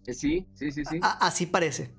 [0.07, 0.99] Eh, sí, sí, sí, sí.
[1.03, 1.91] A- así parece.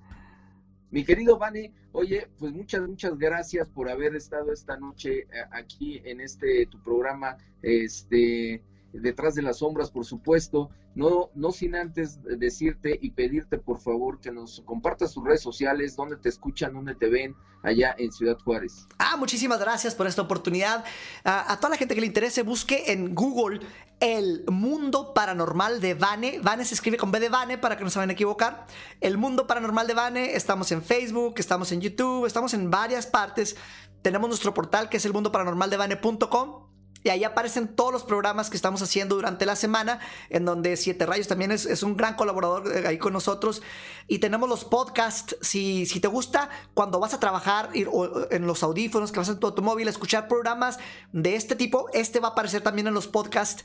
[0.91, 6.03] Mi querido Vane, oye, pues muchas, muchas gracias por haber estado esta noche eh, aquí
[6.05, 8.61] en este tu programa, este,
[8.93, 10.71] detrás de las sombras, por supuesto.
[10.95, 15.95] No, no sin antes decirte y pedirte por favor que nos compartas tus redes sociales,
[15.97, 18.89] dónde te escuchan, dónde te ven allá en Ciudad Juárez.
[18.99, 20.85] Ah, muchísimas gracias por esta oportunidad.
[21.25, 23.61] A, toda la gente que le interese, busque en Google
[24.01, 26.41] el mundo paranormal de Vane.
[26.43, 28.67] Vane se escribe con B de Vane para que no se vayan a equivocar.
[29.01, 30.35] El mundo paranormal de Vane.
[30.35, 33.57] Estamos en Facebook, estamos en YouTube, estamos en varias partes.
[34.03, 36.70] Tenemos nuestro portal que es el mundo paranormal de Vane.com.
[37.03, 41.07] Y ahí aparecen todos los programas que estamos haciendo durante la semana, en donde Siete
[41.07, 43.63] Rayos también es, es un gran colaborador eh, ahí con nosotros.
[44.07, 45.37] Y tenemos los podcasts.
[45.41, 49.29] Si, si te gusta, cuando vas a trabajar ir- o en los audífonos, que vas
[49.31, 50.79] en tu automóvil, a escuchar programas
[51.13, 53.65] de este tipo, este va a aparecer también en los podcasts.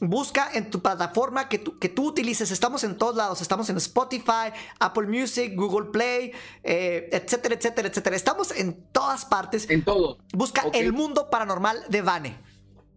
[0.00, 2.50] Busca en tu plataforma que tú, que tú utilices.
[2.50, 3.40] Estamos en todos lados.
[3.40, 4.50] Estamos en Spotify,
[4.80, 6.32] Apple Music, Google Play,
[6.64, 8.16] eh, etcétera, etcétera, etcétera.
[8.16, 9.68] Estamos en todas partes.
[9.70, 10.18] En todo.
[10.32, 10.64] Busca.
[10.72, 12.51] El Mundo Paranormal de Vane.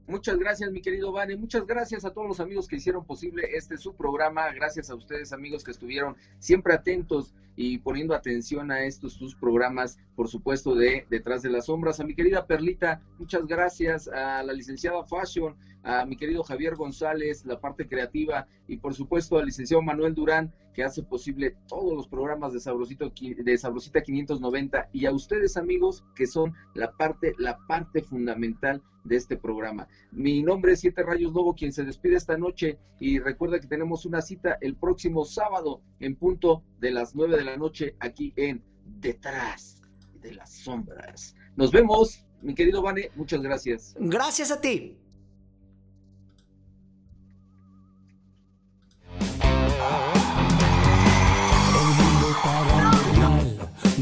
[0.08, 1.36] Muchas gracias, mi querido Vane.
[1.36, 4.52] Muchas gracias a todos los amigos que hicieron posible este su programa.
[4.54, 9.98] Gracias a ustedes, amigos, que estuvieron siempre atentos y poniendo atención a estos sus programas,
[10.16, 12.00] por supuesto, de Detrás de las Sombras.
[12.00, 14.08] A mi querida Perlita, muchas gracias.
[14.08, 19.40] A la licenciada Fashion, a mi querido Javier González, la parte creativa, y por supuesto
[19.40, 24.90] al licenciado Manuel Durán, que hace posible todos los programas de, Sabrosito, de Sabrosita 590,
[24.92, 29.88] y a ustedes, amigos, que son la parte, la parte fundamental de este programa.
[30.12, 34.06] Mi nombre es Siete Rayos Lobo, quien se despide esta noche y recuerda que tenemos
[34.06, 38.62] una cita el próximo sábado en punto de las nueve de la noche aquí en
[39.00, 39.82] Detrás
[40.22, 41.36] de las Sombras.
[41.56, 43.96] Nos vemos, mi querido Vane, muchas gracias.
[43.98, 44.98] Gracias a ti.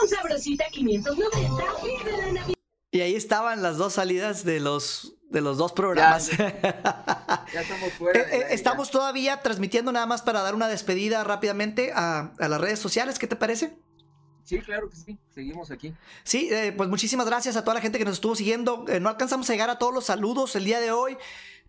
[0.00, 2.54] Con Sabrosita 590, vive la Navidad.
[2.90, 6.30] Y ahí estaban las dos salidas de los, de los dos programas.
[7.52, 8.20] Ya estamos fuera.
[8.20, 12.60] Eh, eh, estamos todavía transmitiendo nada más para dar una despedida rápidamente a, a las
[12.60, 13.18] redes sociales.
[13.18, 13.76] ¿Qué te parece?
[14.44, 15.18] Sí, claro que sí.
[15.34, 15.94] Seguimos aquí.
[16.24, 18.86] Sí, eh, pues muchísimas gracias a toda la gente que nos estuvo siguiendo.
[18.88, 21.16] Eh, no alcanzamos a llegar a todos los saludos el día de hoy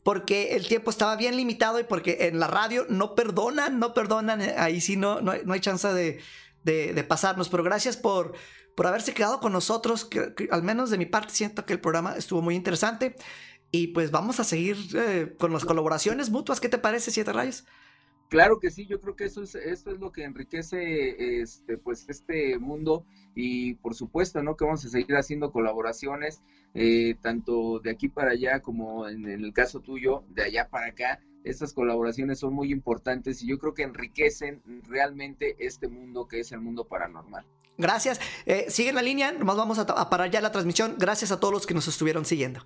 [0.03, 4.41] porque el tiempo estaba bien limitado y porque en la radio no perdonan, no perdonan.
[4.57, 6.21] Ahí sí no, no, hay, no hay chance de,
[6.63, 7.49] de- pasarnos.
[7.49, 8.33] Pero gracias por,
[8.75, 10.05] por haberse quedado con nosotros.
[10.05, 13.15] que- al menos de mi parte siento que el programa estuvo muy interesante.
[13.71, 16.59] Y pues vamos a seguir eh, con las colaboraciones mutuas.
[16.59, 17.65] ¿Qué te parece, Siete Rayos?
[18.29, 22.05] Claro que sí, yo creo que eso es, esto es lo que enriquece este, pues,
[22.07, 23.05] este mundo
[23.35, 24.55] y por supuesto, ¿no?
[24.55, 26.41] Que vamos a seguir haciendo colaboraciones,
[26.73, 31.19] eh, tanto de aquí para allá como en el caso tuyo, de allá para acá.
[31.43, 36.51] Estas colaboraciones son muy importantes y yo creo que enriquecen realmente este mundo que es
[36.51, 37.45] el mundo paranormal.
[37.77, 38.19] Gracias.
[38.45, 39.31] Eh, sigue la línea.
[39.31, 40.95] Nomás vamos a, a parar ya la transmisión.
[40.99, 42.65] Gracias a todos los que nos estuvieron siguiendo.